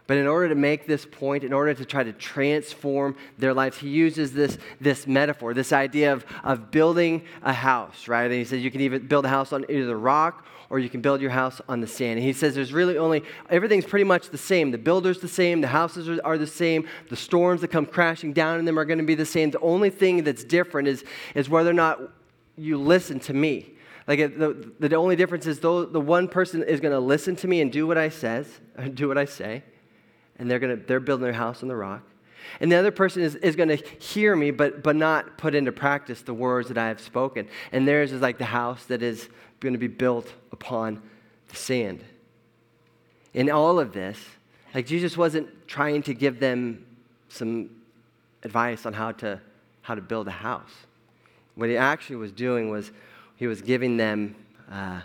But 0.06 0.18
in 0.18 0.26
order 0.26 0.48
to 0.50 0.54
make 0.54 0.86
this 0.86 1.04
point, 1.04 1.42
in 1.42 1.52
order 1.52 1.74
to 1.74 1.84
try 1.84 2.04
to 2.04 2.12
transform 2.12 3.16
their 3.38 3.52
lives, 3.52 3.78
he 3.78 3.88
uses 3.88 4.32
this, 4.32 4.56
this 4.80 5.06
metaphor, 5.06 5.52
this 5.52 5.72
idea 5.72 6.12
of, 6.12 6.24
of 6.44 6.70
building 6.70 7.24
a 7.42 7.52
house, 7.52 8.06
right? 8.06 8.24
And 8.24 8.34
he 8.34 8.44
says 8.44 8.62
you 8.62 8.70
can 8.70 8.82
even 8.82 9.06
build 9.08 9.24
a 9.24 9.28
house 9.28 9.52
on 9.52 9.64
either 9.68 9.86
the 9.86 9.96
rock 9.96 10.46
or 10.70 10.78
you 10.78 10.88
can 10.88 11.00
build 11.00 11.20
your 11.20 11.30
house 11.30 11.60
on 11.68 11.80
the 11.80 11.86
sand. 11.88 12.18
And 12.18 12.26
he 12.26 12.32
says 12.32 12.54
there's 12.54 12.72
really 12.72 12.98
only, 12.98 13.24
everything's 13.50 13.84
pretty 13.84 14.04
much 14.04 14.30
the 14.30 14.38
same. 14.38 14.70
The 14.70 14.78
builder's 14.78 15.20
the 15.20 15.28
same, 15.28 15.60
the 15.60 15.68
houses 15.68 16.08
are, 16.08 16.20
are 16.24 16.38
the 16.38 16.46
same, 16.46 16.88
the 17.08 17.16
storms 17.16 17.60
that 17.62 17.68
come 17.68 17.86
crashing 17.86 18.32
down 18.32 18.60
in 18.60 18.64
them 18.64 18.78
are 18.78 18.84
going 18.84 18.98
to 18.98 19.04
be 19.04 19.14
the 19.16 19.26
same. 19.26 19.50
The 19.50 19.60
only 19.60 19.90
thing 19.90 20.22
that's 20.22 20.44
different 20.44 20.86
is, 20.86 21.04
is 21.34 21.48
whether 21.48 21.70
or 21.70 21.74
not 21.74 22.00
you 22.56 22.78
listen 22.78 23.18
to 23.20 23.34
me. 23.34 23.75
Like 24.06 24.18
the, 24.38 24.72
the 24.78 24.94
only 24.94 25.16
difference 25.16 25.46
is 25.46 25.60
though 25.60 25.84
the 25.84 26.00
one 26.00 26.28
person 26.28 26.62
is 26.62 26.80
going 26.80 26.92
to 26.92 27.00
listen 27.00 27.34
to 27.36 27.48
me 27.48 27.60
and 27.60 27.72
do 27.72 27.86
what 27.86 27.98
I 27.98 28.08
says, 28.08 28.46
do 28.94 29.08
what 29.08 29.18
I 29.18 29.24
say, 29.24 29.64
and 30.38 30.50
they're 30.50 30.58
going 30.58 30.78
to 30.78 30.86
they're 30.86 31.00
building 31.00 31.24
their 31.24 31.32
house 31.32 31.62
on 31.62 31.68
the 31.68 31.76
rock. 31.76 32.02
And 32.60 32.70
the 32.70 32.76
other 32.76 32.90
person 32.90 33.22
is, 33.22 33.34
is 33.36 33.56
going 33.56 33.68
to 33.68 33.76
hear 33.76 34.34
me, 34.36 34.50
but, 34.50 34.82
but 34.82 34.96
not 34.96 35.36
put 35.36 35.54
into 35.54 35.72
practice 35.72 36.22
the 36.22 36.34
words 36.34 36.68
that 36.68 36.78
I 36.78 36.88
have 36.88 37.00
spoken. 37.00 37.48
And 37.72 37.86
theirs 37.86 38.12
is 38.12 38.22
like 38.22 38.38
the 38.38 38.44
house 38.44 38.84
that 38.86 39.02
is 39.02 39.28
going 39.60 39.72
to 39.72 39.78
be 39.78 39.88
built 39.88 40.32
upon 40.52 41.02
the 41.48 41.56
sand. 41.56 42.04
In 43.34 43.50
all 43.50 43.78
of 43.78 43.92
this, 43.92 44.18
like 44.74 44.86
Jesus 44.86 45.16
wasn't 45.16 45.48
trying 45.66 46.02
to 46.04 46.14
give 46.14 46.40
them 46.40 46.86
some 47.28 47.70
advice 48.42 48.86
on 48.86 48.92
how 48.92 49.12
to, 49.12 49.40
how 49.82 49.94
to 49.94 50.00
build 50.00 50.28
a 50.28 50.32
house. 50.32 50.72
What 51.54 51.68
he 51.68 51.76
actually 51.76 52.16
was 52.16 52.32
doing 52.32 52.70
was 52.70 52.90
he 53.36 53.46
was 53.46 53.62
giving 53.62 53.96
them 53.96 54.34
uh, 54.70 55.00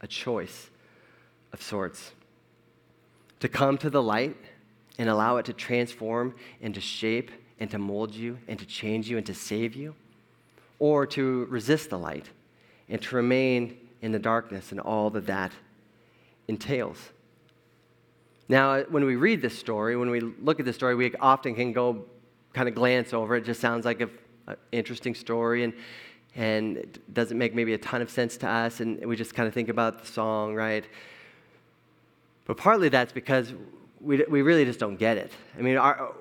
a 0.00 0.06
choice 0.06 0.70
of 1.52 1.62
sorts 1.62 2.12
to 3.40 3.48
come 3.48 3.76
to 3.78 3.90
the 3.90 4.02
light 4.02 4.36
and 4.98 5.08
allow 5.08 5.36
it 5.36 5.46
to 5.46 5.52
transform 5.52 6.34
and 6.62 6.74
to 6.74 6.80
shape 6.80 7.30
and 7.58 7.70
to 7.70 7.78
mold 7.78 8.14
you 8.14 8.38
and 8.48 8.58
to 8.58 8.66
change 8.66 9.08
you 9.08 9.16
and 9.16 9.26
to 9.26 9.34
save 9.34 9.74
you, 9.74 9.94
or 10.78 11.06
to 11.06 11.46
resist 11.46 11.90
the 11.90 11.98
light 11.98 12.28
and 12.88 13.00
to 13.00 13.16
remain 13.16 13.76
in 14.02 14.12
the 14.12 14.18
darkness 14.18 14.70
and 14.72 14.80
all 14.80 15.10
that 15.10 15.26
that 15.26 15.52
entails. 16.48 16.98
Now, 18.48 18.82
when 18.82 19.04
we 19.04 19.16
read 19.16 19.42
this 19.42 19.58
story, 19.58 19.96
when 19.96 20.10
we 20.10 20.20
look 20.20 20.60
at 20.60 20.66
this 20.66 20.76
story, 20.76 20.94
we 20.94 21.14
often 21.16 21.54
can 21.54 21.72
go 21.72 22.04
kind 22.52 22.68
of 22.68 22.74
glance 22.74 23.12
over 23.12 23.34
it. 23.36 23.44
Just 23.44 23.60
sounds 23.60 23.84
like 23.84 24.00
an 24.00 24.10
interesting 24.70 25.14
story. 25.14 25.64
And, 25.64 25.72
and 26.36 26.76
it 26.76 27.14
doesn't 27.14 27.38
make 27.38 27.54
maybe 27.54 27.72
a 27.72 27.78
ton 27.78 28.02
of 28.02 28.10
sense 28.10 28.36
to 28.38 28.48
us, 28.48 28.80
and 28.80 29.04
we 29.04 29.16
just 29.16 29.34
kind 29.34 29.48
of 29.48 29.54
think 29.54 29.68
about 29.68 30.00
the 30.00 30.06
song, 30.06 30.54
right? 30.54 30.84
But 32.44 32.58
partly 32.58 32.90
that's 32.90 33.12
because 33.12 33.54
we, 34.00 34.22
we 34.28 34.42
really 34.42 34.64
just 34.64 34.78
don't 34.78 34.96
get 34.96 35.16
it. 35.16 35.32
I 35.58 35.62
mean, 35.62 35.78
our, 35.78 36.14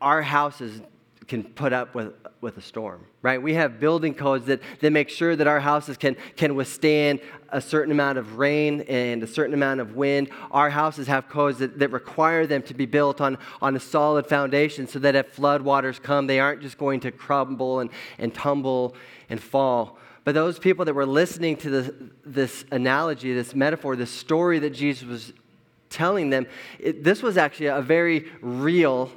our 0.00 0.22
houses 0.22 0.80
can 1.28 1.42
put 1.42 1.72
up 1.72 1.94
with, 1.94 2.12
with 2.40 2.56
a 2.56 2.60
storm, 2.60 3.04
right? 3.20 3.42
We 3.42 3.54
have 3.54 3.80
building 3.80 4.14
codes 4.14 4.46
that, 4.46 4.60
that 4.80 4.92
make 4.92 5.08
sure 5.08 5.34
that 5.34 5.46
our 5.46 5.58
houses 5.58 5.96
can, 5.96 6.16
can 6.36 6.54
withstand 6.54 7.20
a 7.48 7.60
certain 7.60 7.90
amount 7.90 8.18
of 8.18 8.38
rain 8.38 8.82
and 8.82 9.22
a 9.22 9.26
certain 9.26 9.54
amount 9.54 9.80
of 9.80 9.96
wind. 9.96 10.30
Our 10.52 10.70
houses 10.70 11.08
have 11.08 11.28
codes 11.28 11.58
that, 11.58 11.78
that 11.80 11.90
require 11.90 12.46
them 12.46 12.62
to 12.62 12.74
be 12.74 12.86
built 12.86 13.20
on, 13.20 13.38
on 13.60 13.74
a 13.74 13.80
solid 13.80 14.26
foundation 14.26 14.86
so 14.86 15.00
that 15.00 15.16
if 15.16 15.34
floodwaters 15.34 16.00
come, 16.00 16.26
they 16.28 16.38
aren't 16.38 16.62
just 16.62 16.78
going 16.78 17.00
to 17.00 17.10
crumble 17.10 17.80
and, 17.80 17.90
and 18.18 18.32
tumble 18.32 18.94
and 19.28 19.42
fall. 19.42 19.98
But 20.22 20.34
those 20.34 20.58
people 20.58 20.84
that 20.84 20.94
were 20.94 21.06
listening 21.06 21.56
to 21.58 21.70
this, 21.70 21.90
this 22.24 22.64
analogy, 22.70 23.32
this 23.32 23.54
metaphor, 23.54 23.96
this 23.96 24.10
story 24.10 24.58
that 24.60 24.70
Jesus 24.70 25.08
was 25.08 25.32
telling 25.88 26.30
them, 26.30 26.46
it, 26.78 27.02
this 27.02 27.22
was 27.22 27.36
actually 27.36 27.66
a 27.66 27.80
very 27.80 28.30
real 28.40 29.10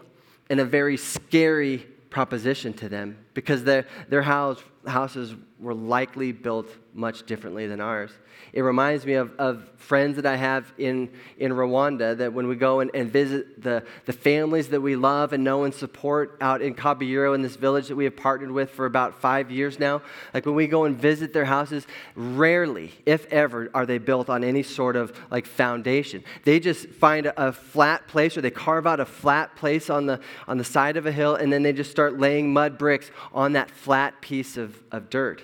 and 0.49 0.59
a 0.59 0.65
very 0.65 0.97
scary 0.97 1.85
proposition 2.09 2.73
to 2.73 2.89
them 2.89 3.17
because 3.33 3.63
their, 3.63 3.85
their 4.09 4.21
house, 4.21 4.61
houses 4.87 5.35
were 5.59 5.73
likely 5.73 6.31
built 6.31 6.69
much 6.93 7.25
differently 7.25 7.67
than 7.67 7.81
ours. 7.81 8.11
It 8.53 8.61
reminds 8.61 9.05
me 9.05 9.13
of, 9.13 9.33
of 9.37 9.69
friends 9.77 10.15
that 10.15 10.25
I 10.25 10.35
have 10.35 10.71
in, 10.77 11.09
in 11.37 11.51
Rwanda 11.51 12.17
that 12.17 12.33
when 12.33 12.47
we 12.47 12.55
go 12.55 12.79
and, 12.79 12.89
and 12.93 13.11
visit 13.11 13.61
the, 13.61 13.83
the 14.05 14.13
families 14.13 14.69
that 14.69 14.81
we 14.81 14.95
love 14.95 15.33
and 15.33 15.43
know 15.43 15.65
and 15.65 15.73
support 15.73 16.37
out 16.41 16.61
in 16.61 16.73
Kabuyiro 16.73 17.35
in 17.35 17.41
this 17.41 17.55
village 17.57 17.89
that 17.89 17.95
we 17.95 18.05
have 18.05 18.15
partnered 18.15 18.51
with 18.51 18.71
for 18.71 18.85
about 18.85 19.21
five 19.21 19.51
years 19.51 19.77
now, 19.79 20.01
like 20.33 20.45
when 20.45 20.55
we 20.55 20.67
go 20.67 20.85
and 20.85 20.97
visit 20.97 21.33
their 21.33 21.45
houses, 21.45 21.85
rarely, 22.15 22.91
if 23.05 23.25
ever, 23.27 23.69
are 23.73 23.85
they 23.85 23.97
built 23.97 24.29
on 24.29 24.43
any 24.43 24.63
sort 24.63 24.95
of 24.95 25.17
like 25.29 25.45
foundation. 25.45 26.23
They 26.43 26.59
just 26.59 26.87
find 26.87 27.27
a, 27.27 27.49
a 27.49 27.51
flat 27.51 28.07
place 28.07 28.35
or 28.37 28.41
they 28.41 28.51
carve 28.51 28.87
out 28.87 28.99
a 28.99 29.05
flat 29.05 29.55
place 29.55 29.89
on 29.89 30.05
the, 30.05 30.19
on 30.47 30.57
the 30.57 30.63
side 30.63 30.97
of 30.97 31.05
a 31.05 31.11
hill 31.11 31.35
and 31.35 31.51
then 31.51 31.63
they 31.63 31.73
just 31.73 31.91
start 31.91 32.17
laying 32.17 32.51
mud 32.51 32.77
bricks 32.77 33.11
on 33.33 33.53
that 33.53 33.71
flat 33.71 34.21
piece 34.21 34.57
of, 34.57 34.81
of 34.91 35.09
dirt. 35.09 35.41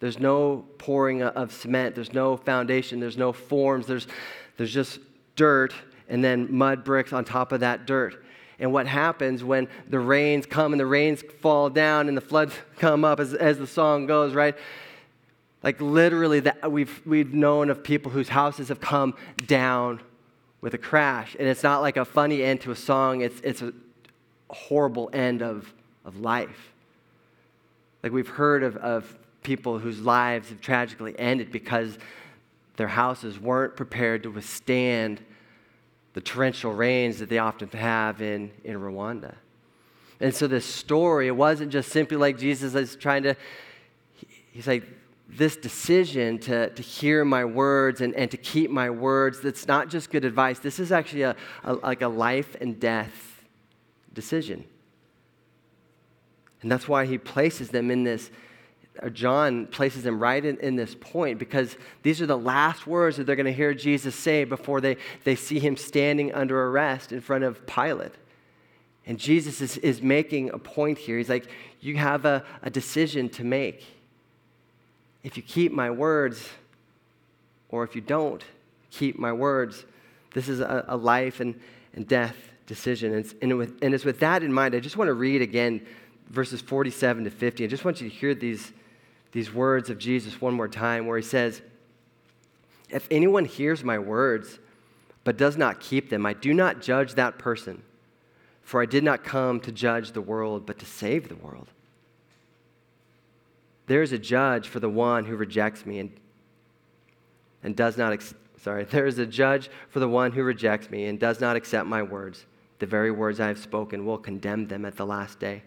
There's 0.00 0.18
no 0.18 0.64
pouring 0.78 1.22
of 1.22 1.52
cement, 1.52 1.94
there's 1.94 2.12
no 2.12 2.36
foundation, 2.36 3.00
there's 3.00 3.16
no 3.16 3.32
forms, 3.32 3.86
there's, 3.86 4.06
there's 4.56 4.72
just 4.72 4.98
dirt 5.36 5.72
and 6.08 6.22
then 6.22 6.54
mud 6.54 6.84
bricks 6.84 7.12
on 7.12 7.24
top 7.24 7.52
of 7.52 7.60
that 7.60 7.86
dirt. 7.86 8.22
And 8.58 8.72
what 8.72 8.86
happens 8.86 9.44
when 9.44 9.68
the 9.88 9.98
rains 9.98 10.46
come 10.46 10.72
and 10.72 10.80
the 10.80 10.86
rains 10.86 11.22
fall 11.40 11.68
down 11.68 12.08
and 12.08 12.16
the 12.16 12.22
floods 12.22 12.54
come 12.78 13.04
up, 13.04 13.20
as, 13.20 13.34
as 13.34 13.58
the 13.58 13.66
song 13.66 14.06
goes, 14.06 14.34
right? 14.34 14.56
Like 15.62 15.80
literally, 15.80 16.40
that 16.40 16.70
we've, 16.70 17.02
we've 17.04 17.34
known 17.34 17.70
of 17.70 17.82
people 17.82 18.12
whose 18.12 18.28
houses 18.28 18.68
have 18.68 18.80
come 18.80 19.14
down 19.46 20.00
with 20.60 20.74
a 20.74 20.78
crash. 20.78 21.36
And 21.38 21.48
it's 21.48 21.62
not 21.62 21.80
like 21.82 21.96
a 21.96 22.04
funny 22.04 22.42
end 22.42 22.60
to 22.62 22.70
a 22.70 22.76
song, 22.76 23.20
it's, 23.20 23.40
it's 23.40 23.62
a 23.62 23.72
horrible 24.48 25.10
end 25.12 25.42
of, 25.42 25.72
of 26.04 26.18
life. 26.20 26.72
Like 28.06 28.12
we've 28.12 28.28
heard 28.28 28.62
of, 28.62 28.76
of 28.76 29.18
people 29.42 29.80
whose 29.80 30.00
lives 30.00 30.50
have 30.50 30.60
tragically 30.60 31.18
ended 31.18 31.50
because 31.50 31.98
their 32.76 32.86
houses 32.86 33.36
weren't 33.36 33.74
prepared 33.74 34.22
to 34.22 34.30
withstand 34.30 35.20
the 36.12 36.20
torrential 36.20 36.72
rains 36.72 37.18
that 37.18 37.28
they 37.28 37.38
often 37.38 37.68
have 37.70 38.22
in, 38.22 38.52
in 38.62 38.76
Rwanda. 38.78 39.34
And 40.20 40.32
so 40.32 40.46
this 40.46 40.64
story, 40.64 41.26
it 41.26 41.34
wasn't 41.34 41.72
just 41.72 41.90
simply 41.90 42.16
like 42.16 42.38
Jesus 42.38 42.76
is 42.76 42.94
trying 42.94 43.24
to, 43.24 43.34
he's 44.52 44.68
like, 44.68 44.84
this 45.28 45.56
decision 45.56 46.38
to, 46.38 46.70
to 46.70 46.82
hear 46.82 47.24
my 47.24 47.44
words 47.44 48.02
and, 48.02 48.14
and 48.14 48.30
to 48.30 48.36
keep 48.36 48.70
my 48.70 48.88
words, 48.88 49.40
that's 49.40 49.66
not 49.66 49.88
just 49.88 50.12
good 50.12 50.24
advice. 50.24 50.60
This 50.60 50.78
is 50.78 50.92
actually 50.92 51.22
a, 51.22 51.34
a 51.64 51.72
like 51.74 52.02
a 52.02 52.08
life 52.08 52.56
and 52.60 52.78
death 52.78 53.42
decision. 54.14 54.64
And 56.66 56.72
that's 56.72 56.88
why 56.88 57.06
he 57.06 57.16
places 57.16 57.68
them 57.68 57.92
in 57.92 58.02
this, 58.02 58.28
John 59.12 59.68
places 59.68 60.02
them 60.02 60.18
right 60.18 60.44
in, 60.44 60.58
in 60.58 60.74
this 60.74 60.96
point 60.96 61.38
because 61.38 61.76
these 62.02 62.20
are 62.20 62.26
the 62.26 62.36
last 62.36 62.88
words 62.88 63.18
that 63.18 63.24
they're 63.24 63.36
going 63.36 63.46
to 63.46 63.52
hear 63.52 63.72
Jesus 63.72 64.16
say 64.16 64.42
before 64.42 64.80
they, 64.80 64.96
they 65.22 65.36
see 65.36 65.60
him 65.60 65.76
standing 65.76 66.34
under 66.34 66.60
arrest 66.66 67.12
in 67.12 67.20
front 67.20 67.44
of 67.44 67.64
Pilate. 67.68 68.10
And 69.06 69.16
Jesus 69.16 69.60
is, 69.60 69.76
is 69.76 70.02
making 70.02 70.50
a 70.50 70.58
point 70.58 70.98
here. 70.98 71.18
He's 71.18 71.28
like, 71.28 71.46
You 71.80 71.98
have 71.98 72.24
a, 72.24 72.42
a 72.64 72.68
decision 72.68 73.28
to 73.28 73.44
make. 73.44 73.84
If 75.22 75.36
you 75.36 75.44
keep 75.44 75.70
my 75.70 75.92
words, 75.92 76.48
or 77.68 77.84
if 77.84 77.94
you 77.94 78.00
don't 78.00 78.42
keep 78.90 79.20
my 79.20 79.32
words, 79.32 79.84
this 80.34 80.48
is 80.48 80.58
a, 80.58 80.84
a 80.88 80.96
life 80.96 81.38
and, 81.38 81.60
and 81.94 82.08
death 82.08 82.34
decision. 82.66 83.14
And 83.14 83.34
and, 83.40 83.56
with, 83.56 83.78
and 83.82 83.94
it's 83.94 84.04
with 84.04 84.18
that 84.18 84.42
in 84.42 84.52
mind, 84.52 84.74
I 84.74 84.80
just 84.80 84.96
want 84.96 85.06
to 85.06 85.14
read 85.14 85.42
again 85.42 85.86
verses 86.28 86.60
47 86.60 87.24
to 87.24 87.30
50. 87.30 87.64
I 87.64 87.66
just 87.66 87.84
want 87.84 88.00
you 88.00 88.08
to 88.08 88.14
hear 88.14 88.34
these, 88.34 88.72
these 89.32 89.52
words 89.52 89.90
of 89.90 89.98
Jesus 89.98 90.40
one 90.40 90.54
more 90.54 90.68
time 90.68 91.06
where 91.06 91.16
he 91.16 91.24
says, 91.24 91.62
If 92.90 93.06
anyone 93.10 93.44
hears 93.44 93.84
my 93.84 93.98
words 93.98 94.58
but 95.24 95.36
does 95.36 95.56
not 95.56 95.80
keep 95.80 96.10
them, 96.10 96.24
I 96.24 96.32
do 96.32 96.54
not 96.54 96.80
judge 96.80 97.14
that 97.14 97.38
person, 97.38 97.82
for 98.62 98.80
I 98.80 98.86
did 98.86 99.04
not 99.04 99.24
come 99.24 99.60
to 99.60 99.72
judge 99.72 100.12
the 100.12 100.20
world, 100.20 100.66
but 100.66 100.78
to 100.78 100.86
save 100.86 101.28
the 101.28 101.36
world. 101.36 101.68
There 103.86 104.02
is 104.02 104.12
a 104.12 104.18
judge 104.18 104.68
for 104.68 104.80
the 104.80 104.88
one 104.88 105.24
who 105.24 105.36
rejects 105.36 105.86
me 105.86 106.00
and, 106.00 106.10
and 107.62 107.76
does 107.76 107.96
not, 107.96 108.12
ex- 108.12 108.34
sorry, 108.60 108.84
there 108.90 109.06
is 109.06 109.18
a 109.18 109.26
judge 109.26 109.70
for 109.90 110.00
the 110.00 110.08
one 110.08 110.32
who 110.32 110.42
rejects 110.42 110.90
me 110.90 111.06
and 111.06 111.18
does 111.20 111.40
not 111.40 111.56
accept 111.56 111.86
my 111.86 112.02
words. 112.02 112.46
The 112.78 112.86
very 112.86 113.10
words 113.10 113.40
I 113.40 113.48
have 113.48 113.58
spoken 113.58 114.04
will 114.04 114.18
condemn 114.18 114.66
them 114.66 114.84
at 114.84 114.96
the 114.96 115.06
last 115.06 115.38
day. 115.38 115.62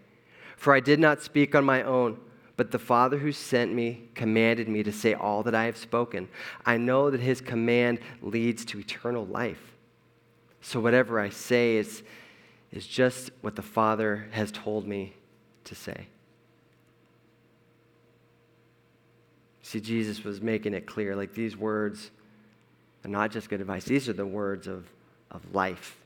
For 0.59 0.75
I 0.75 0.81
did 0.81 0.99
not 0.99 1.21
speak 1.21 1.55
on 1.55 1.63
my 1.63 1.83
own, 1.83 2.19
but 2.57 2.69
the 2.69 2.79
Father 2.79 3.17
who 3.17 3.31
sent 3.31 3.73
me 3.73 4.09
commanded 4.13 4.67
me 4.67 4.83
to 4.83 4.91
say 4.91 5.13
all 5.13 5.41
that 5.43 5.55
I 5.55 5.63
have 5.63 5.77
spoken. 5.77 6.27
I 6.65 6.75
know 6.75 7.09
that 7.09 7.21
his 7.21 7.39
command 7.39 7.99
leads 8.21 8.65
to 8.65 8.79
eternal 8.79 9.25
life. 9.25 9.77
So 10.59 10.81
whatever 10.81 11.17
I 11.17 11.29
say 11.29 11.77
is, 11.77 12.03
is 12.73 12.85
just 12.85 13.31
what 13.39 13.55
the 13.55 13.61
Father 13.61 14.27
has 14.31 14.51
told 14.51 14.85
me 14.85 15.13
to 15.63 15.75
say. 15.75 16.07
See, 19.61 19.79
Jesus 19.79 20.25
was 20.25 20.41
making 20.41 20.73
it 20.73 20.85
clear 20.85 21.15
like 21.15 21.33
these 21.33 21.55
words 21.55 22.11
are 23.05 23.09
not 23.09 23.31
just 23.31 23.49
good 23.49 23.61
advice, 23.61 23.85
these 23.85 24.09
are 24.09 24.13
the 24.13 24.25
words 24.25 24.67
of, 24.67 24.85
of 25.31 25.55
life. 25.55 25.98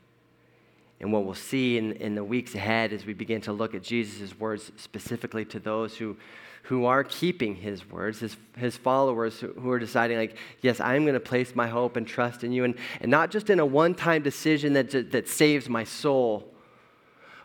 And 1.03 1.11
what 1.11 1.25
we'll 1.25 1.33
see 1.33 1.77
in, 1.77 1.91
in 1.97 2.15
the 2.15 2.23
weeks 2.23 2.55
ahead 2.55 2.93
as 2.93 3.05
we 3.05 3.13
begin 3.13 3.41
to 3.41 3.51
look 3.51 3.75
at 3.75 3.83
Jesus' 3.83 4.39
words 4.39 4.71
specifically 4.77 5.43
to 5.43 5.59
those 5.59 5.97
who, 5.97 6.15
who 6.61 6.85
are 6.85 7.03
keeping 7.03 7.55
his 7.55 7.85
words, 7.91 8.21
his, 8.21 8.37
his 8.55 8.77
followers 8.77 9.37
who, 9.37 9.49
who 9.49 9.69
are 9.69 9.79
deciding, 9.79 10.17
like, 10.17 10.37
yes, 10.61 10.79
I'm 10.79 11.03
going 11.03 11.15
to 11.15 11.19
place 11.19 11.57
my 11.57 11.67
hope 11.67 11.97
and 11.97 12.07
trust 12.07 12.45
in 12.45 12.53
you. 12.53 12.63
And, 12.63 12.75
and 13.01 13.11
not 13.11 13.31
just 13.31 13.49
in 13.49 13.59
a 13.59 13.65
one 13.65 13.95
time 13.95 14.23
decision 14.23 14.71
that, 14.73 15.11
that 15.11 15.27
saves 15.27 15.67
my 15.67 15.83
soul, 15.83 16.49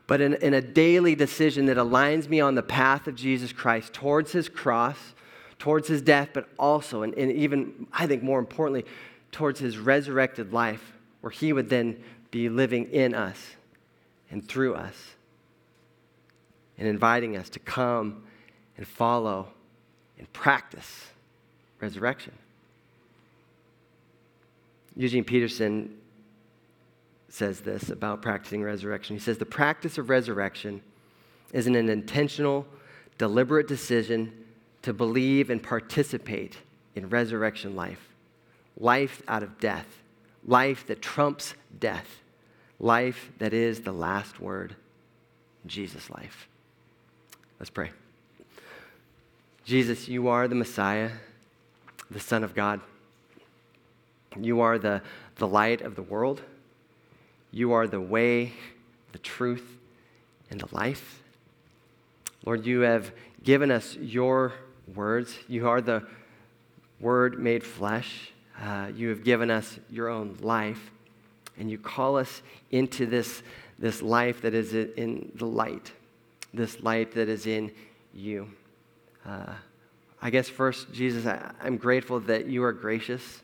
but 0.07 0.21
in, 0.21 0.35
in 0.35 0.55
a 0.55 0.63
daily 0.63 1.17
decision 1.17 1.67
that 1.67 1.79
aligns 1.79 2.29
me 2.29 2.41
on 2.41 2.55
the 2.55 2.63
path 2.63 3.09
of 3.09 3.17
Jesus 3.17 3.53
Christ 3.53 3.93
towards 3.93 4.31
his 4.31 4.49
cross, 4.49 5.15
towards 5.59 5.89
his 5.89 6.01
death, 6.01 6.29
but 6.33 6.49
also, 6.61 7.03
and, 7.03 7.13
and 7.15 7.33
even, 7.33 7.89
I 7.93 8.07
think 8.07 8.23
more 8.23 8.39
importantly, 8.39 8.85
towards 9.33 9.59
his 9.59 9.79
resurrected 9.79 10.53
life, 10.53 10.93
where 11.23 11.33
he 11.33 11.53
would 11.53 11.69
then 11.69 12.01
be 12.31 12.49
living 12.49 12.91
in 12.91 13.15
us 13.15 13.57
and 14.31 14.47
through 14.47 14.75
us 14.75 14.95
and 16.77 16.87
inviting 16.87 17.37
us 17.37 17.49
to 17.51 17.59
come 17.59 18.23
and 18.77 18.87
follow 18.87 19.49
and 20.19 20.33
practice 20.33 21.07
resurrection. 21.81 22.33
Eugene 24.97 25.25
Peterson 25.25 25.97
says 27.29 27.61
this 27.61 27.91
about 27.91 28.23
practicing 28.23 28.63
resurrection. 28.63 29.17
He 29.17 29.21
says, 29.21 29.39
The 29.39 29.47
practice 29.47 29.99
of 29.99 30.11
resurrection 30.11 30.83
is 31.53 31.67
an 31.67 31.77
intentional, 31.77 32.67
deliberate 33.17 33.69
decision 33.69 34.33
to 34.83 34.93
believe 34.93 35.51
and 35.51 35.63
participate 35.63 36.59
in 36.95 37.09
resurrection 37.09 37.77
life, 37.77 38.09
life 38.79 39.23
out 39.29 39.43
of 39.43 39.59
death 39.61 39.87
life 40.49 40.87
that 40.87 41.03
trumps 41.03 41.55
death, 41.79 42.23
life 42.81 43.31
that 43.39 43.53
is 43.53 43.83
the 43.83 43.93
last 43.93 44.41
word, 44.41 44.75
Jesus' 45.67 46.09
life. 46.09 46.49
Let's 47.61 47.71
pray. 47.71 47.91
Jesus, 49.65 50.09
you 50.09 50.29
are 50.29 50.49
the 50.49 50.55
Messiah, 50.55 51.11
the 52.11 52.19
Son 52.19 52.43
of 52.43 52.55
God. 52.55 52.81
You 54.41 54.61
are 54.61 54.79
the, 54.79 55.03
the 55.37 55.47
light 55.47 55.83
of 55.83 55.95
the 55.95 56.03
world. 56.03 56.41
You 57.51 57.73
are 57.73 57.87
the 57.87 58.01
way, 58.01 58.55
the 59.13 59.19
truth, 59.19 59.77
and 60.51 60.61
the 60.61 60.75
life. 60.75 61.23
Lord, 62.47 62.65
you 62.65 62.81
have 62.81 63.13
given 63.43 63.71
us 63.71 63.97
your 63.97 64.55
words. 64.95 65.35
You 65.47 65.69
are 65.69 65.83
the 65.83 66.07
Word 67.01 67.39
made 67.39 67.63
flesh. 67.63 68.33
Uh, 68.61 68.91
you 68.95 69.09
have 69.09 69.23
given 69.23 69.51
us 69.51 69.79
your 69.91 70.09
own 70.09 70.37
life, 70.41 70.91
and 71.59 71.71
you 71.71 71.79
call 71.79 72.17
us 72.17 72.43
into 72.71 73.07
this, 73.07 73.43
this 73.79 74.03
life 74.03 74.43
that 74.43 74.55
is 74.55 74.75
in 74.75 75.31
the 75.37 75.47
light, 75.47 75.93
this 76.53 76.81
light 76.83 77.13
that 77.13 77.29
is 77.29 77.47
in 77.47 77.71
you. 78.13 78.49
Uh, 79.25 79.53
I 80.21 80.31
guess 80.31 80.49
first, 80.49 80.93
Jesus, 80.93 81.27
I, 81.27 81.53
I'm 81.63 81.77
grateful 81.77 82.19
that 82.21 82.47
you 82.47 82.65
are 82.65 82.73
gracious 82.73 83.43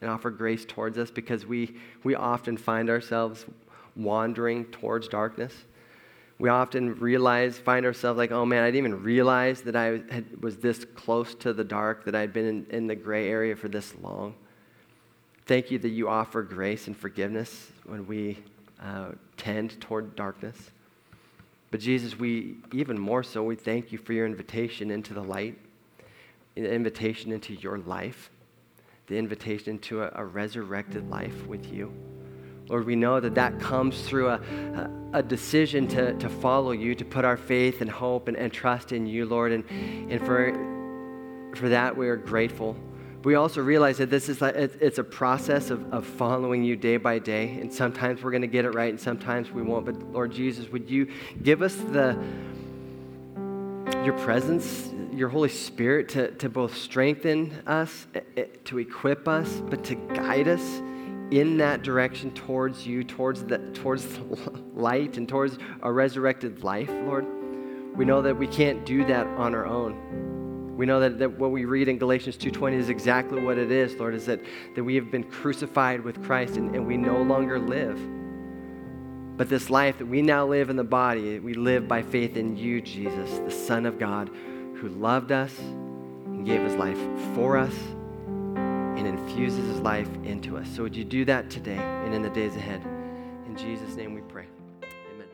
and 0.00 0.10
offer 0.10 0.30
grace 0.30 0.64
towards 0.64 0.98
us 0.98 1.10
because 1.10 1.44
we, 1.44 1.76
we 2.04 2.14
often 2.14 2.56
find 2.56 2.90
ourselves 2.90 3.44
wandering 3.96 4.64
towards 4.66 5.08
darkness 5.08 5.52
we 6.42 6.48
often 6.48 6.96
realize, 6.96 7.56
find 7.56 7.86
ourselves 7.86 8.18
like, 8.18 8.32
oh 8.32 8.44
man, 8.44 8.64
I 8.64 8.66
didn't 8.66 8.78
even 8.78 9.02
realize 9.04 9.62
that 9.62 9.76
I 9.76 10.02
had, 10.10 10.42
was 10.42 10.56
this 10.56 10.84
close 10.84 11.36
to 11.36 11.52
the 11.52 11.62
dark, 11.62 12.04
that 12.04 12.16
I'd 12.16 12.32
been 12.32 12.46
in, 12.46 12.66
in 12.70 12.86
the 12.88 12.96
gray 12.96 13.28
area 13.28 13.54
for 13.54 13.68
this 13.68 13.94
long. 14.02 14.34
Thank 15.46 15.70
you 15.70 15.78
that 15.78 15.90
you 15.90 16.08
offer 16.08 16.42
grace 16.42 16.88
and 16.88 16.96
forgiveness 16.96 17.70
when 17.84 18.08
we 18.08 18.40
uh, 18.82 19.12
tend 19.36 19.80
toward 19.80 20.16
darkness. 20.16 20.56
But 21.70 21.78
Jesus, 21.78 22.18
we 22.18 22.56
even 22.72 22.98
more 22.98 23.22
so, 23.22 23.44
we 23.44 23.54
thank 23.54 23.92
you 23.92 23.98
for 23.98 24.12
your 24.12 24.26
invitation 24.26 24.90
into 24.90 25.14
the 25.14 25.22
light, 25.22 25.56
the 26.56 26.68
invitation 26.68 27.30
into 27.30 27.54
your 27.54 27.78
life, 27.78 28.30
the 29.06 29.16
invitation 29.16 29.74
into 29.74 30.02
a, 30.02 30.10
a 30.16 30.24
resurrected 30.24 31.08
life 31.08 31.46
with 31.46 31.72
you. 31.72 31.92
Lord, 32.68 32.86
we 32.86 32.96
know 32.96 33.20
that 33.20 33.34
that 33.34 33.60
comes 33.60 34.00
through 34.02 34.28
a, 34.28 34.90
a, 35.12 35.22
decision 35.22 35.86
to, 35.88 36.14
to 36.14 36.28
follow 36.28 36.72
you, 36.72 36.94
to 36.94 37.04
put 37.04 37.24
our 37.24 37.36
faith 37.36 37.80
and 37.80 37.90
hope 37.90 38.28
and, 38.28 38.36
and 38.36 38.52
trust 38.52 38.92
in 38.92 39.06
you, 39.06 39.26
Lord. 39.26 39.52
And, 39.52 39.64
and 40.10 40.24
for, 40.24 41.52
for 41.56 41.68
that, 41.68 41.96
we 41.96 42.08
are 42.08 42.16
grateful. 42.16 42.76
We 43.24 43.34
also 43.36 43.62
realize 43.62 43.98
that 43.98 44.10
this 44.10 44.28
is 44.28 44.40
like, 44.40 44.54
it's 44.56 44.98
a 44.98 45.04
process 45.04 45.70
of, 45.70 45.92
of 45.92 46.06
following 46.06 46.64
you 46.64 46.76
day 46.76 46.96
by 46.96 47.18
day. 47.18 47.58
And 47.60 47.72
sometimes 47.72 48.22
we're 48.22 48.32
going 48.32 48.42
to 48.42 48.48
get 48.48 48.64
it 48.64 48.70
right 48.70 48.90
and 48.90 49.00
sometimes 49.00 49.50
we 49.50 49.62
won't. 49.62 49.84
But 49.84 50.02
Lord 50.12 50.32
Jesus, 50.32 50.68
would 50.70 50.90
you 50.90 51.08
give 51.42 51.62
us 51.62 51.74
the, 51.76 52.18
your 54.04 54.14
presence, 54.18 54.90
your 55.12 55.28
Holy 55.28 55.48
Spirit 55.48 56.08
to, 56.10 56.30
to 56.32 56.48
both 56.48 56.76
strengthen 56.76 57.52
us, 57.66 58.06
eh, 58.14 58.20
eh, 58.36 58.44
to 58.64 58.78
equip 58.78 59.28
us, 59.28 59.62
but 59.66 59.84
to 59.84 59.94
guide 59.94 60.48
us 60.48 60.80
in 61.32 61.56
that 61.56 61.82
direction 61.82 62.30
towards 62.32 62.86
you, 62.86 63.02
towards 63.02 63.42
the, 63.44 63.58
towards 63.72 64.06
the 64.06 64.22
light 64.74 65.16
and 65.16 65.26
towards 65.26 65.58
a 65.82 65.90
resurrected 65.90 66.62
life, 66.62 66.90
Lord. 66.90 67.26
We 67.96 68.04
know 68.04 68.20
that 68.22 68.36
we 68.36 68.46
can't 68.46 68.84
do 68.84 69.04
that 69.06 69.26
on 69.26 69.54
our 69.54 69.66
own. 69.66 70.76
We 70.76 70.84
know 70.84 71.00
that, 71.00 71.18
that 71.18 71.38
what 71.38 71.50
we 71.50 71.64
read 71.64 71.88
in 71.88 71.98
Galatians 71.98 72.36
2.20 72.36 72.74
is 72.74 72.88
exactly 72.90 73.42
what 73.42 73.56
it 73.56 73.70
is, 73.70 73.94
Lord, 73.94 74.14
is 74.14 74.26
that, 74.26 74.40
that 74.74 74.84
we 74.84 74.94
have 74.94 75.10
been 75.10 75.24
crucified 75.24 76.02
with 76.02 76.22
Christ 76.22 76.56
and, 76.56 76.74
and 76.74 76.86
we 76.86 76.98
no 76.98 77.22
longer 77.22 77.58
live. 77.58 77.98
But 79.38 79.48
this 79.48 79.70
life 79.70 79.98
that 79.98 80.06
we 80.06 80.20
now 80.20 80.46
live 80.46 80.68
in 80.68 80.76
the 80.76 80.84
body, 80.84 81.38
we 81.38 81.54
live 81.54 81.88
by 81.88 82.02
faith 82.02 82.36
in 82.36 82.56
you, 82.56 82.82
Jesus, 82.82 83.38
the 83.38 83.50
Son 83.50 83.86
of 83.86 83.98
God, 83.98 84.30
who 84.76 84.88
loved 84.88 85.32
us 85.32 85.58
and 85.58 86.44
gave 86.44 86.60
his 86.60 86.74
life 86.74 86.98
for 87.34 87.56
us 87.56 87.74
and 89.06 89.18
infuses 89.18 89.66
his 89.66 89.80
life 89.80 90.08
into 90.24 90.56
us. 90.56 90.68
So 90.74 90.82
would 90.82 90.94
you 90.94 91.04
do 91.04 91.24
that 91.24 91.50
today 91.50 91.78
and 91.78 92.14
in 92.14 92.22
the 92.22 92.30
days 92.30 92.54
ahead? 92.56 92.82
In 93.46 93.56
Jesus' 93.56 93.96
name 93.96 94.14
we 94.14 94.20
pray. 94.22 94.46
Amen. 95.12 95.28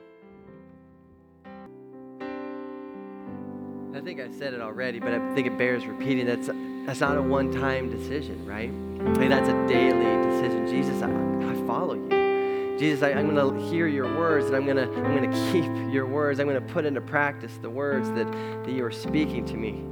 I 3.95 4.01
think 4.01 4.21
I 4.21 4.31
said 4.31 4.55
it 4.55 4.61
already, 4.61 4.99
but 5.01 5.13
I 5.13 5.35
think 5.35 5.47
it 5.47 5.59
bears 5.59 5.87
repeating. 5.87 6.27
That's, 6.27 6.49
that's 6.87 7.01
not 7.01 7.17
a 7.17 7.23
one 7.23 7.53
time 7.53 7.91
decision, 7.91 8.47
right? 8.47 8.73
Like 9.19 9.29
that's 9.29 9.49
a 9.49 9.67
daily 9.69 10.17
decision. 10.31 10.67
Jesus, 10.67 11.03
I, 11.03 11.11
I 11.51 11.67
follow 11.67 11.95
you. 11.95 12.77
Jesus, 12.79 13.03
I, 13.03 13.11
am 13.11 13.35
going 13.35 13.55
to 13.59 13.69
hear 13.69 13.87
your 13.89 14.17
words 14.17 14.47
and 14.47 14.57
I'm 14.57 14.65
going 14.65 14.77
to 14.77 14.85
I'm 14.85 15.17
going 15.17 15.31
to 15.31 15.53
keep 15.53 15.93
your 15.93 16.07
words. 16.07 16.41
I'm 16.41 16.49
going 16.49 16.65
to 16.65 16.73
put 16.73 16.87
into 16.87 17.01
practice 17.01 17.59
the 17.61 17.71
words 17.71 18.09
that, 18.13 18.31
that 18.65 18.71
you 18.71 18.85
are 18.85 18.91
speaking 18.91 19.45
to 19.47 19.57
me, 19.57 19.85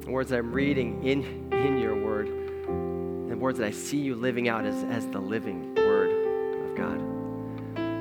the 0.00 0.10
words 0.10 0.30
that 0.30 0.38
I'm 0.38 0.52
reading 0.52 1.02
in, 1.04 1.52
in 1.52 1.78
your 1.78 1.94
word 1.96 2.45
words 3.46 3.60
that 3.60 3.68
I 3.68 3.70
see 3.70 3.98
you 3.98 4.16
living 4.16 4.48
out 4.48 4.66
as, 4.66 4.74
as 4.90 5.06
the 5.06 5.20
living 5.20 5.72
Word 5.76 6.10
of 6.68 6.76
God. 6.76 6.98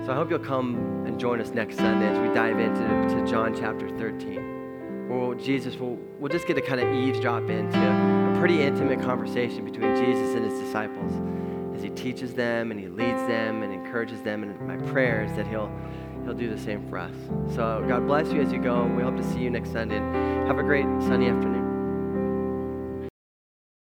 So 0.03 0.11
I 0.11 0.15
hope 0.15 0.31
you'll 0.31 0.39
come 0.39 1.05
and 1.05 1.19
join 1.19 1.39
us 1.39 1.49
next 1.49 1.77
Sunday 1.77 2.07
as 2.07 2.17
we 2.17 2.33
dive 2.33 2.59
into 2.59 3.15
to 3.15 3.31
John 3.31 3.55
chapter 3.55 3.87
13. 3.87 5.07
Where 5.07 5.35
Jesus 5.35 5.75
will 5.75 5.99
we'll 6.17 6.31
just 6.31 6.47
get 6.47 6.55
to 6.55 6.61
kind 6.61 6.81
of 6.81 6.91
eavesdrop 6.91 7.47
into 7.47 7.77
a 7.77 8.35
pretty 8.39 8.59
intimate 8.59 9.03
conversation 9.03 9.63
between 9.63 9.95
Jesus 9.95 10.35
and 10.35 10.49
his 10.49 10.59
disciples 10.59 11.13
as 11.75 11.83
he 11.83 11.91
teaches 11.91 12.33
them 12.33 12.71
and 12.71 12.79
He 12.79 12.87
leads 12.87 13.21
them 13.27 13.61
and 13.61 13.71
encourages 13.71 14.23
them. 14.23 14.41
And 14.41 14.59
my 14.61 14.77
prayer 14.91 15.25
is 15.25 15.35
that 15.35 15.45
He'll 15.45 15.71
He'll 16.23 16.33
do 16.33 16.49
the 16.49 16.59
same 16.59 16.89
for 16.89 16.97
us. 16.97 17.13
So 17.53 17.85
God 17.87 18.07
bless 18.07 18.33
you 18.33 18.41
as 18.41 18.51
you 18.51 18.57
go. 18.57 18.83
We 18.83 19.03
hope 19.03 19.15
to 19.17 19.23
see 19.23 19.41
you 19.41 19.51
next 19.51 19.71
Sunday. 19.73 19.99
Have 20.47 20.57
a 20.57 20.63
great 20.63 20.87
Sunday 21.01 21.29
afternoon. 21.29 21.74